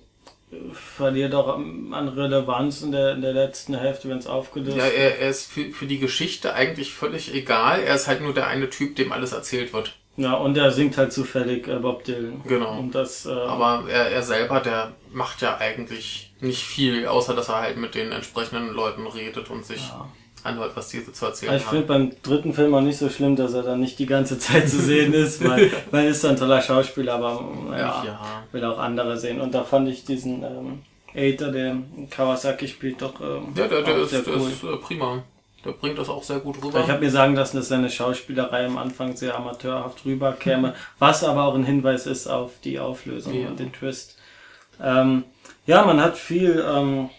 [0.71, 4.85] verliert auch an Relevanz in der, in der letzten Hälfte, wenn es aufgelöst wird.
[4.85, 7.81] Ja, er, er ist für, für die Geschichte eigentlich völlig egal.
[7.81, 9.95] Er ist halt nur der eine Typ, dem alles erzählt wird.
[10.17, 12.41] Ja, und er singt halt zufällig äh, Bob Dylan.
[12.47, 12.79] Genau.
[12.79, 17.49] Und das, äh, Aber er, er selber, der macht ja eigentlich nicht viel, außer dass
[17.49, 20.07] er halt mit den entsprechenden Leuten redet und sich ja.
[20.43, 21.57] anhört, was diese zu erzählen haben.
[21.57, 24.39] Ich finde beim dritten Film auch nicht so schlimm, dass er dann nicht die ganze
[24.39, 28.63] Zeit zu sehen ist, weil, weil er ist ein toller Schauspieler, aber ja, ja, will
[28.63, 29.41] auch andere sehen.
[29.41, 30.81] Und da fand ich diesen ähm,
[31.13, 31.77] Aether, der
[32.09, 34.23] Kawasaki spielt, doch ähm, Ja, der, der, ist, cool.
[34.25, 35.23] der ist äh, prima.
[35.65, 36.79] Der bringt das auch sehr gut rüber.
[36.79, 40.73] Ich habe mir sagen lassen, dass seine Schauspielerei am Anfang sehr amateurhaft rüberkäme, mhm.
[40.99, 43.47] was aber auch ein Hinweis ist auf die Auflösung ja.
[43.47, 44.17] und den Twist.
[44.81, 45.23] Ähm,
[45.65, 47.09] ja, man hat viel ähm,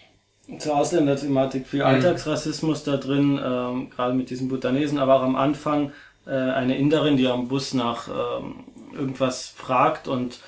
[0.59, 1.87] zur Ausländerthematik viel mhm.
[1.87, 5.91] Alltagsrassismus da drin, ähm, gerade mit diesen Butanesen, aber auch am Anfang
[6.25, 10.39] äh, eine Inderin, die am Bus nach ähm, irgendwas fragt und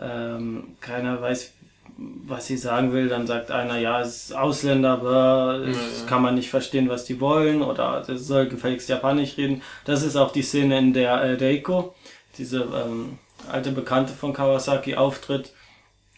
[0.00, 1.52] ähm, keiner weiß,
[1.98, 5.78] was sie sagen will, dann sagt einer, ja, es ist Ausländer, aber ja, ja.
[6.06, 9.62] kann man nicht verstehen, was die wollen oder es soll gefälligst Japanisch reden.
[9.84, 11.94] Das ist auch die Szene, in der äh, Reiko,
[12.36, 13.18] diese ähm,
[13.50, 15.52] alte Bekannte von Kawasaki, auftritt,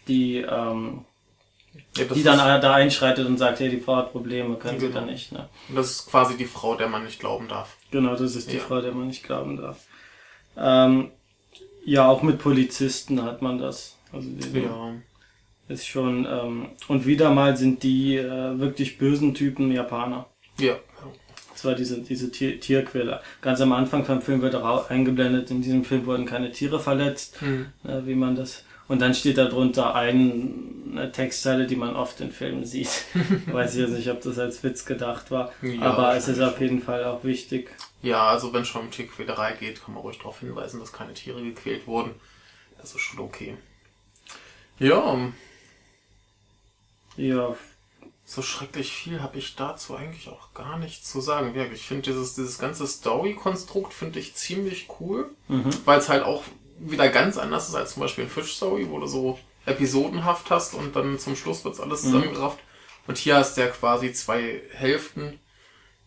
[0.07, 1.05] die ähm,
[1.95, 4.91] ja, die dann da einschreitet und sagt, hey, die Frau hat Probleme, können genau.
[4.91, 5.31] sie da nicht.
[5.31, 5.49] Ne?
[5.69, 7.77] Das ist quasi die Frau, der man nicht glauben darf.
[7.91, 8.57] Genau, das ist die.
[8.57, 9.85] Frau, der man nicht glauben darf.
[10.57, 11.11] Ähm,
[11.85, 13.97] ja, auch mit Polizisten hat man das.
[14.11, 14.93] Also diese, ja.
[15.69, 20.25] Ist schon, ähm, und wieder mal sind die äh, wirklich bösen Typen Japaner.
[20.57, 20.77] Ja.
[21.53, 23.21] Das war diese, diese Tier Tierquäler.
[23.41, 27.41] Ganz am Anfang vom Film wird auch eingeblendet, in diesem Film wurden keine Tiere verletzt,
[27.41, 27.67] mhm.
[27.83, 32.31] äh, wie man das und dann steht da drunter eine Textzeile, die man oft in
[32.31, 32.89] Filmen sieht.
[33.45, 35.53] Weiß ich jetzt nicht, ob das als Witz gedacht war.
[35.61, 37.69] Ja, aber es ist auf jeden Fall auch wichtig.
[38.01, 41.13] Ja, also wenn es schon um Tierquälerei geht, kann man ruhig darauf hinweisen, dass keine
[41.13, 42.15] Tiere gequält wurden.
[42.79, 43.57] Das ist schon okay.
[44.79, 45.19] Ja.
[47.19, 47.55] Ja.
[48.25, 51.53] So schrecklich viel habe ich dazu eigentlich auch gar nichts zu sagen.
[51.73, 55.69] Ich finde dieses, dieses ganze Story-Konstrukt finde ich ziemlich cool, mhm.
[55.85, 56.43] weil es halt auch
[56.77, 60.75] wieder ganz anders ist als zum Beispiel in Fish Story, wo du so episodenhaft hast
[60.75, 62.07] und dann zum Schluss wird's alles mhm.
[62.07, 62.59] zusammengerafft.
[63.07, 65.39] Und hier hast du ja quasi zwei Hälften,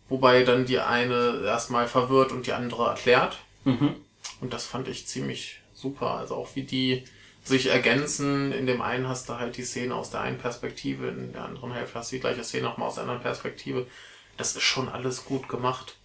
[0.09, 3.39] wobei dann die eine erstmal verwirrt und die andere erklärt.
[3.65, 3.97] Mhm.
[4.41, 6.13] Und das fand ich ziemlich super.
[6.13, 7.05] Also auch wie die
[7.45, 8.53] sich ergänzen.
[8.53, 11.73] In dem einen hast du halt die Szene aus der einen Perspektive, in der anderen
[11.73, 13.87] Hälfte hast du die gleiche Szene nochmal aus der anderen Perspektive.
[14.37, 15.97] Das ist schon alles gut gemacht.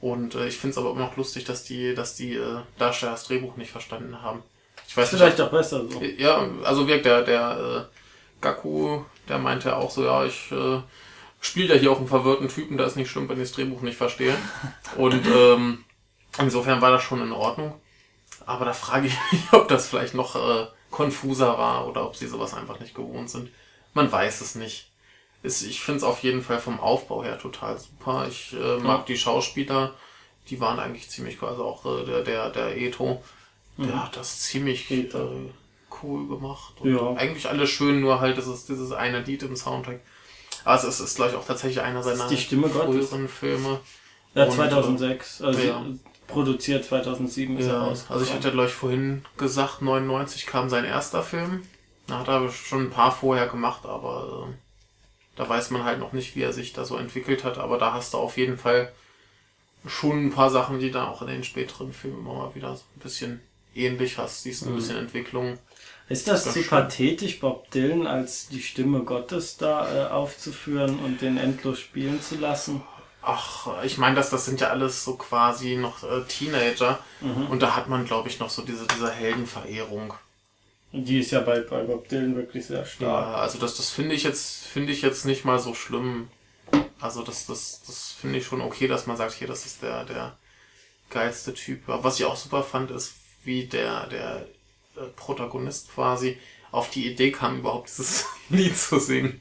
[0.00, 3.12] Und äh, ich finde es aber immer noch lustig, dass die, dass die äh, Darsteller
[3.12, 4.42] das Drehbuch nicht verstanden haben.
[4.86, 6.02] Ich weiß Vielleicht nicht, auch besser so.
[6.02, 10.80] Ja, also wirkt der, der äh, Gaku, der meinte ja auch so, ja, ich äh,
[11.40, 13.80] spiele ja hier auch einen verwirrten Typen, da ist nicht schlimm, wenn ich das Drehbuch
[13.80, 14.36] nicht verstehe.
[14.96, 15.84] Und ähm,
[16.38, 17.80] insofern war das schon in Ordnung.
[18.46, 22.26] Aber da frage ich mich, ob das vielleicht noch äh, konfuser war oder ob sie
[22.26, 23.50] sowas einfach nicht gewohnt sind.
[23.94, 24.90] Man weiß es nicht
[25.44, 28.26] ist, ich finde es auf jeden Fall vom Aufbau her total super.
[28.28, 29.04] Ich äh, mag ja.
[29.08, 29.92] die Schauspieler,
[30.48, 31.50] die waren eigentlich ziemlich cool.
[31.50, 33.22] Also auch äh, der, der, der Eto,
[33.76, 34.02] der mhm.
[34.02, 35.06] hat das ziemlich äh,
[36.02, 36.80] cool gemacht.
[36.80, 37.12] Und ja.
[37.14, 40.00] Eigentlich alles schön, nur halt das ist dieses eine Lied im Soundtrack.
[40.64, 43.80] Also es ist, glaube ich, auch tatsächlich einer seiner die Stimme früheren Filme.
[44.34, 45.42] Ja, 2006.
[45.42, 45.84] Und, also ja.
[46.26, 47.74] Produziert 2007 ist ja.
[47.74, 48.06] er raus.
[48.08, 51.62] Also ich hatte, glaube ich, vorhin gesagt, 99 kam sein erster Film.
[52.06, 54.54] Da hat er schon ein paar vorher gemacht, aber äh,
[55.36, 57.92] da weiß man halt noch nicht, wie er sich da so entwickelt hat, aber da
[57.92, 58.92] hast du auf jeden Fall
[59.86, 62.84] schon ein paar Sachen, die da auch in den späteren Filmen immer mal wieder so
[62.96, 63.40] ein bisschen
[63.74, 64.76] ähnlich hast, siehst du ein mhm.
[64.76, 65.58] bisschen Entwicklung.
[66.08, 71.38] Ist das, zu pathetisch, Bob Dylan als die Stimme Gottes da äh, aufzuführen und den
[71.38, 72.82] endlos spielen zu lassen?
[73.26, 77.46] Ach, ich meine, das, das sind ja alles so quasi noch äh, Teenager mhm.
[77.46, 80.14] und da hat man, glaube ich, noch so diese, diese Heldenverehrung.
[80.92, 83.10] Die ist ja bei, bei Bob Dylan wirklich sehr stark.
[83.10, 86.28] Ja, also das, das finde ich jetzt, finde ich jetzt nicht mal so schlimm.
[87.00, 90.04] Also das, das, das finde ich schon okay, dass man sagt, hier, das ist der,
[90.04, 90.36] der
[91.10, 91.88] geilste Typ.
[91.88, 94.46] Aber was ich auch super fand, ist, wie der, der
[94.96, 96.38] äh, Protagonist quasi
[96.70, 99.40] auf die Idee kam, überhaupt dieses Lied zu singen.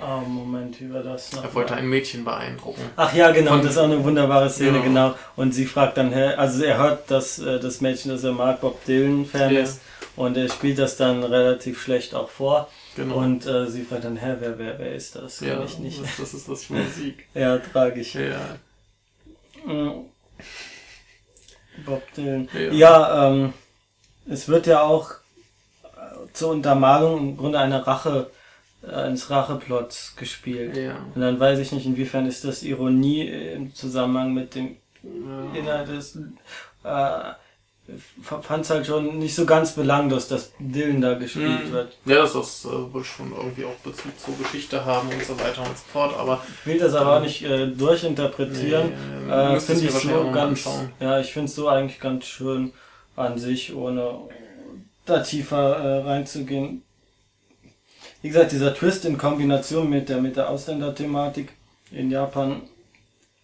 [0.00, 1.42] Oh, Moment, wie war das noch?
[1.42, 2.82] Er wollte ein Mädchen beeindrucken.
[2.96, 5.08] Ach ja, genau, Von, das ist auch eine wunderbare Szene, genau.
[5.10, 5.14] genau.
[5.34, 8.84] Und sie fragt dann, also er hört, dass äh, das Mädchen, das er mag, Bob
[8.84, 9.62] Dylan-Fan yeah.
[9.62, 9.80] ist.
[10.14, 12.68] Und er spielt das dann relativ schlecht auch vor.
[12.96, 13.16] Genau.
[13.16, 15.40] Und äh, sie fragt dann, hä, wer, wer, wer ist das?
[15.40, 16.02] Ja, ich nicht.
[16.02, 17.26] Das, das ist das für Musik.
[17.34, 18.14] ja, tragisch.
[18.14, 18.58] Ja.
[19.64, 20.06] Mhm.
[21.84, 22.48] Bob Dylan.
[22.52, 23.52] Ja, ja ähm,
[24.28, 25.12] es wird ja auch
[25.84, 28.30] äh, zur Untermalung im Grunde einer Rache,
[28.88, 30.76] eines Racheplots gespielt.
[30.76, 30.96] Ja.
[31.14, 35.58] Und dann weiß ich nicht, inwiefern ist das Ironie im Zusammenhang mit dem ja.
[35.58, 36.18] Inhalt des
[36.84, 37.32] äh,
[38.20, 41.72] fand es halt schon nicht so ganz belanglos, dass Dylan da gespielt mhm.
[41.72, 41.96] wird.
[42.04, 45.62] Ja, das ist, äh, wohl schon irgendwie auch Bezug zur Geschichte haben und so weiter
[45.62, 46.42] und so fort, aber.
[46.60, 48.92] Ich will das aber auch nicht äh, durchinterpretieren.
[49.26, 50.66] Nee, äh, finde ich so ganz.
[50.66, 50.92] Anschauen.
[51.00, 52.72] Ja, ich finde es so eigentlich ganz schön
[53.16, 54.28] an sich, ohne
[55.06, 56.82] da tiefer äh, reinzugehen.
[58.22, 61.52] Wie gesagt, dieser Twist in Kombination mit der, mit der Ausländerthematik
[61.90, 62.62] in Japan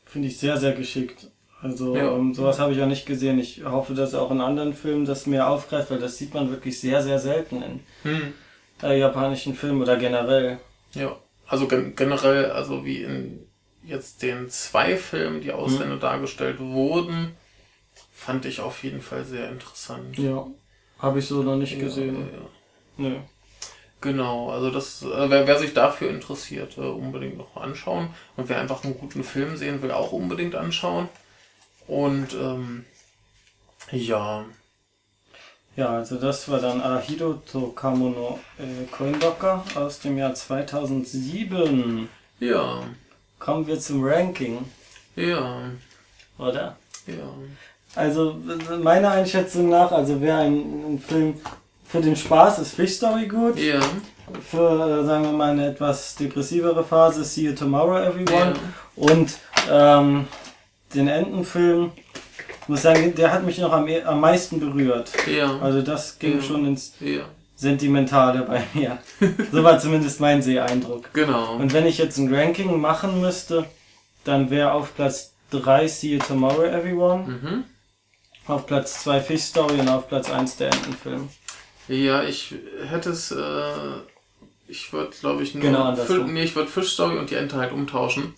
[0.05, 1.29] finde ich sehr, sehr geschickt.
[1.62, 2.09] Also ja.
[2.11, 3.39] um, ähm, sowas habe ich auch nicht gesehen.
[3.39, 6.79] Ich hoffe, dass auch in anderen Filmen das mehr aufgreift, weil das sieht man wirklich
[6.79, 8.35] sehr, sehr selten in hm.
[8.83, 10.59] äh, japanischen Filmen oder generell.
[10.93, 11.16] Ja,
[11.47, 13.47] also gen generell, also wie in
[13.83, 16.01] jetzt den zwei Filmen, die Ausländer hm.
[16.01, 17.35] dargestellt wurden,
[18.12, 20.18] fand ich auf jeden Fall sehr interessant.
[20.18, 20.47] Ja,
[20.99, 22.16] habe ich so noch nicht ja, gesehen.
[22.16, 22.49] Ja.
[22.97, 23.16] Nö.
[24.05, 28.11] Genau, also das, äh, wer, wer sich dafür interessiert, äh, unbedingt noch anschauen.
[28.37, 31.09] Und wer einfach einen guten Film sehen will, auch unbedingt anschauen.
[31.87, 32.85] Und ähm,
[33.91, 34.45] ja.
[35.75, 42.07] Ja, also das war dann Ahido to Kamo no äh, aus dem Jahr 2007.
[42.41, 42.83] Ja.
[43.39, 44.67] Kommen wir zum Ranking.
[45.17, 45.71] Ja.
[46.37, 46.77] Oder?
[47.07, 47.33] Ja.
[47.95, 48.39] Also
[48.83, 51.41] meiner Einschätzung nach, also wer ein, ein Film
[51.95, 53.57] für den Spaß ist Fish Story gut.
[53.57, 53.78] Ja.
[54.51, 58.55] Für, sagen wir mal, eine etwas depressivere Phase See You Tomorrow Everyone.
[58.55, 58.55] Ja.
[58.97, 59.38] Und
[59.70, 60.26] ähm,
[60.92, 61.92] den Entenfilm,
[62.66, 65.12] muss sagen, der hat mich noch am, am meisten berührt.
[65.32, 65.57] Ja.
[65.61, 66.42] Also das ging Ja.
[66.42, 67.26] schon ins Ja.
[67.55, 68.99] Sentimentale bei mir.
[69.53, 71.12] so war zumindest mein Seeeindruck.
[71.12, 71.55] Genau.
[71.55, 73.66] Und wenn ich jetzt ein Ranking machen müsste,
[74.24, 77.64] dann wäre auf Platz 3 See You Tomorrow Everyone, Mhm.
[78.49, 81.28] auf Platz 2 Fish Story und auf Platz 1 der Entenfilm.
[81.89, 82.55] Ja, ich
[82.89, 84.01] hätte es, äh,
[84.68, 86.26] ich würde, glaube ich, nur, Genau andersrum.
[86.26, 88.35] Fi- nee, ich würde Fish Story und die Ente halt umtauschen.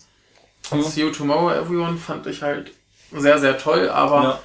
[0.71, 0.81] Mhm.
[0.83, 2.71] See You Tomorrow Everyone fand ich halt
[3.13, 4.39] sehr, sehr toll, aber Ja.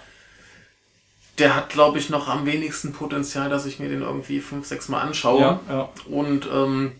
[1.38, 4.88] der hat, glaube ich, noch am wenigsten Potenzial, dass ich mir den irgendwie fünf, sechs
[4.88, 5.40] Mal anschaue.
[5.40, 5.88] Ja, ja.
[6.06, 6.92] Und ähm,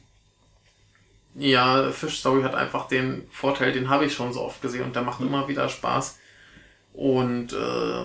[1.34, 4.96] ja, Fish Story hat einfach den Vorteil, den habe ich schon so oft gesehen und
[4.96, 6.18] der macht immer wieder Spaß.
[6.94, 8.04] Und äh,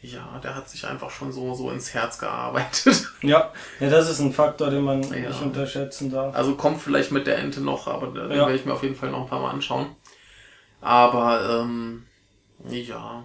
[0.00, 3.06] ja, der hat sich einfach schon so, so ins Herz gearbeitet.
[3.22, 5.28] Ja, ja, das ist ein Faktor, den man Ja.
[5.30, 6.36] nicht unterschätzen darf.
[6.36, 8.46] Also kommt vielleicht mit der Ente noch, aber den Ja.
[8.46, 9.96] werde ich mir auf jeden Fall noch ein paar Mal anschauen.
[10.80, 12.06] Aber ähm,
[12.68, 13.24] ja,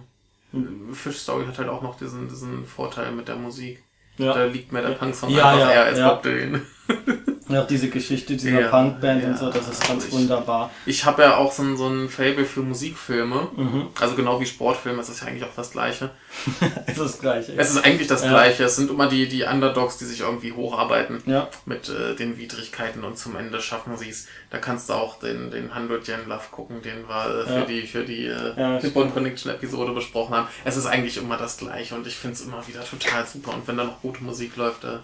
[0.92, 3.84] Fish Story hat halt auch noch diesen, diesen Vorteil mit der Musik.
[4.18, 4.44] Da Ja.
[4.44, 6.08] liegt mir der Punk-Song Ja, einfach eher als ja.
[6.12, 6.62] Bob Dylan.
[7.46, 10.70] Und auch diese Geschichte dieser Ja, Punkband ja, und so, das ist ganz ich- wunderbar.
[10.86, 13.48] Ich habe ja auch so ein, so ein Fable für Musikfilme.
[13.54, 13.88] Mhm.
[14.00, 16.10] Also genau wie Sportfilme, es ist ja eigentlich auch das Gleiche.
[16.86, 17.52] Es ist das Gleiche.
[17.56, 18.30] Es ist eigentlich das Ja.
[18.30, 18.64] Gleiche.
[18.64, 23.04] Es sind immer die, die Underdogs, die sich irgendwie hocharbeiten ja, mit äh, den Widrigkeiten
[23.04, 24.26] und zum Ende schaffen sie es.
[24.50, 27.64] Da kannst du auch den, den 100 Yen Love gucken, den wir äh, für Ja.
[27.66, 30.48] die, für die äh, Ja, Hip-Hop Connection Episode besprochen haben.
[30.64, 33.52] Es ist eigentlich immer das Gleiche und ich finde es immer wieder total super.
[33.52, 34.98] Und wenn da noch gute Musik läuft, äh,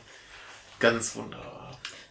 [0.78, 1.59] ganz wunderbar.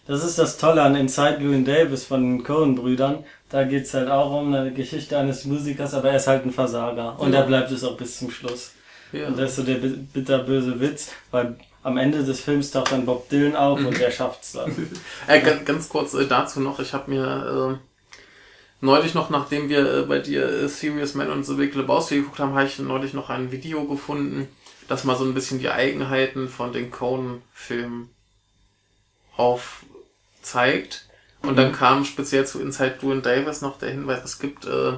[0.10, 3.24] Das ist das Tolle an Inside Llewyn Davis von den Coen-Brüdern.
[3.49, 7.20] Da geht's halt auch um eine Geschichte eines Musikers, aber er ist halt ein Versager.
[7.20, 7.39] Und Ja.
[7.39, 8.72] er bleibt es auch bis zum Schluss.
[9.12, 9.28] Ja.
[9.28, 13.05] Und das ist so der bi- bitterböse Witz, weil am Ende des Films taucht dann
[13.05, 13.88] Bob Dylan auf Mhm.
[13.88, 14.72] und er schafft's dann.
[15.28, 18.05] Äh, ganz, ganz kurz äh, dazu noch, ich habe mir äh,
[18.82, 22.39] neulich noch, nachdem wir äh, bei dir äh, Serious Man und The Big Lebowski geguckt
[22.39, 24.47] haben, habe ich neulich noch ein Video gefunden,
[24.88, 28.10] das mal so ein bisschen die Eigenheiten von den Coen-Filmen
[30.50, 31.06] aufzeigt.
[31.41, 34.93] Und dann kam speziell zu Inside Llewyn Davis noch der Hinweis, es gibt äh,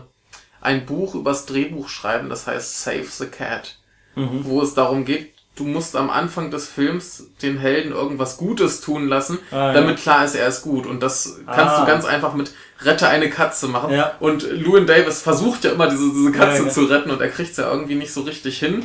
[0.59, 3.77] ein Buch übers Drehbuchschreiben, das heißt Save the Cat,
[4.15, 4.43] Mhm.
[4.43, 9.07] wo es darum geht, du musst am Anfang des Films den Helden irgendwas Gutes tun
[9.07, 9.73] lassen, Ah, ja.
[9.73, 10.85] damit klar ist, er ist gut.
[10.87, 11.79] Und das kannst Ah.
[11.81, 13.93] du ganz einfach mit Rette eine Katze machen.
[13.93, 14.15] Ja.
[14.19, 17.51] Und Llewyn Davis versucht ja immer diese, diese Katze Ja, zu retten und er kriegt
[17.51, 18.83] es ja irgendwie nicht so richtig hin.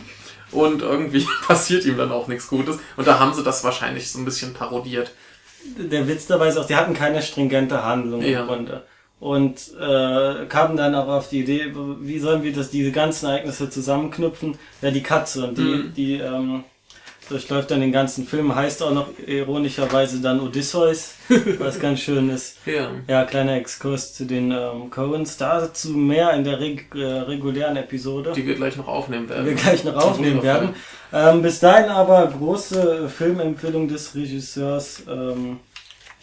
[0.52, 2.78] Und irgendwie passiert ihm dann auch nichts Gutes.
[2.96, 5.10] Und da haben sie das wahrscheinlich so ein bisschen parodiert.
[5.78, 8.40] Der Witz dabei ist auch, die hatten keine stringente Handlung Ja.
[8.42, 8.82] im Grunde.
[9.18, 13.70] Und äh, kamen dann auch auf die Idee, wie sollen wir das, diese ganzen Ereignisse
[13.70, 14.58] zusammenknüpfen?
[14.82, 15.46] Ja, die Katze.
[15.48, 15.94] Und die, Mhm.
[15.94, 16.64] die ähm,
[17.28, 21.14] durchläuft dann den ganzen Film, heißt auch noch ironischerweise dann Odysseus,
[21.58, 22.56] was ganz schön ist.
[22.66, 22.90] Ja.
[23.08, 25.36] Ja, kleiner Exkurs zu den ähm, Coens.
[25.36, 29.44] Dazu mehr in der reg äh, regulären Episode Die wir gleich noch aufnehmen werden.
[29.44, 30.74] die wir gleich noch aufnehmen werden.
[31.12, 35.02] Ähm, bis dahin aber große Filmempfehlung des Regisseurs.
[35.08, 35.58] Ähm,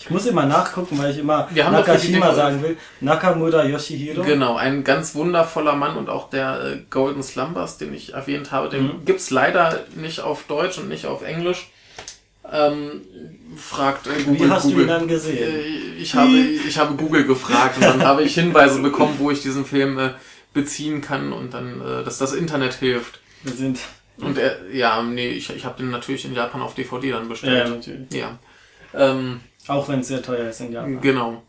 [0.04, 2.78] ich muss immer nachgucken, weil ich immer Nakashima sagen will.
[3.02, 4.24] Nakamura Yoshihiro.
[4.24, 8.70] Genau, ein ganz wundervoller Mann und auch der äh, Golden Slumbers, den ich erwähnt habe,
[8.70, 9.06] den Mhm.
[9.06, 11.70] gibt's leider nicht auf Deutsch und nicht auf Englisch.
[12.52, 13.02] Ähm,
[13.56, 14.48] fragt äh, Google.
[14.48, 14.84] Wie hast du Google.
[14.84, 15.38] ihn dann gesehen?
[15.38, 19.42] Äh, ich, habe, ich habe Google gefragt und dann habe ich Hinweise bekommen, wo ich
[19.42, 20.10] diesen Film äh,
[20.54, 23.22] beziehen kann und dann, äh, dass das Internet hilft.
[23.44, 23.80] Wir sind.
[24.18, 27.30] Und er, ja, nee, ich, ich habe den natürlich in Japan auf DVD dann Ja,
[27.30, 27.70] bestellt.
[27.70, 28.14] natürlich.
[28.14, 28.38] Ja.
[28.94, 31.00] Ähm, Auch wenn es sehr teuer ist in Japan.
[31.02, 31.44] genau.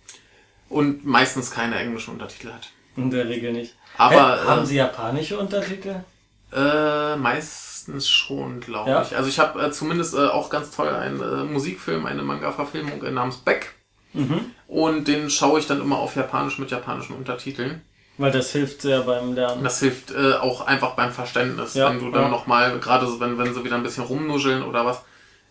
[0.69, 2.69] Und meistens keine englischen Untertitel hat.
[2.97, 3.75] In der Regel nicht.
[3.99, 5.97] Aber Hä, haben äh, Sie japanische Untertitel?
[6.53, 9.03] Äh, meistens schon, glaube Ja?
[9.03, 9.17] ich.
[9.17, 13.11] Also ich habe äh, zumindest äh, auch ganz toll einen äh, Musikfilm, eine Manga-Verfilmung äh,
[13.11, 13.75] namens Beck.
[14.13, 14.53] Mhm.
[14.69, 17.83] Und den schaue ich dann immer auf Japanisch mit japanischen Untertiteln.
[18.17, 19.65] Weil das hilft sehr beim Lernen.
[19.65, 22.29] Das hilft äh, auch einfach beim Verständnis, Ja, wenn du dann ja.
[22.29, 25.03] nochmal, gerade so, wenn, wenn sie wieder ein bisschen rumnuscheln oder was.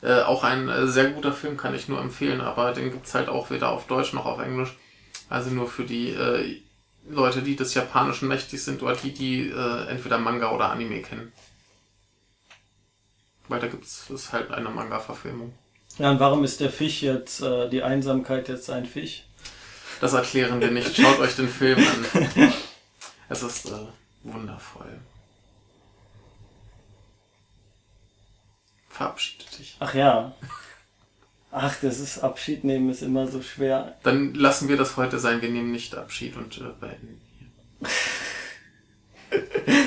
[0.03, 3.29] Äh, auch ein äh, sehr guter Film kann ich nur empfehlen, aber den gibt's halt
[3.29, 4.75] auch weder auf Deutsch noch auf Englisch.
[5.29, 6.61] Also nur für die äh,
[7.09, 11.31] Leute, die des Japanischen mächtig sind oder die, die äh, entweder Manga oder Anime kennen.
[13.47, 15.53] Weil da gibt's ist halt eine Manga-Verfilmung.
[15.97, 19.23] Ja, und warum ist der Fisch jetzt, äh, die Einsamkeit jetzt ein Fisch?
[20.01, 20.97] Das erklären wir nicht.
[20.97, 22.53] Schaut euch den Film an.
[23.29, 23.87] Es ist äh,
[24.23, 24.99] wundervoll.
[28.93, 29.75] verabschiede dich.
[29.79, 30.33] Ach ja.
[31.51, 33.97] Ach, das ist Abschied nehmen ist immer so schwer.
[34.03, 35.41] Dann lassen wir das heute sein.
[35.41, 37.49] Wir nehmen nicht Abschied und äh, beenden hier.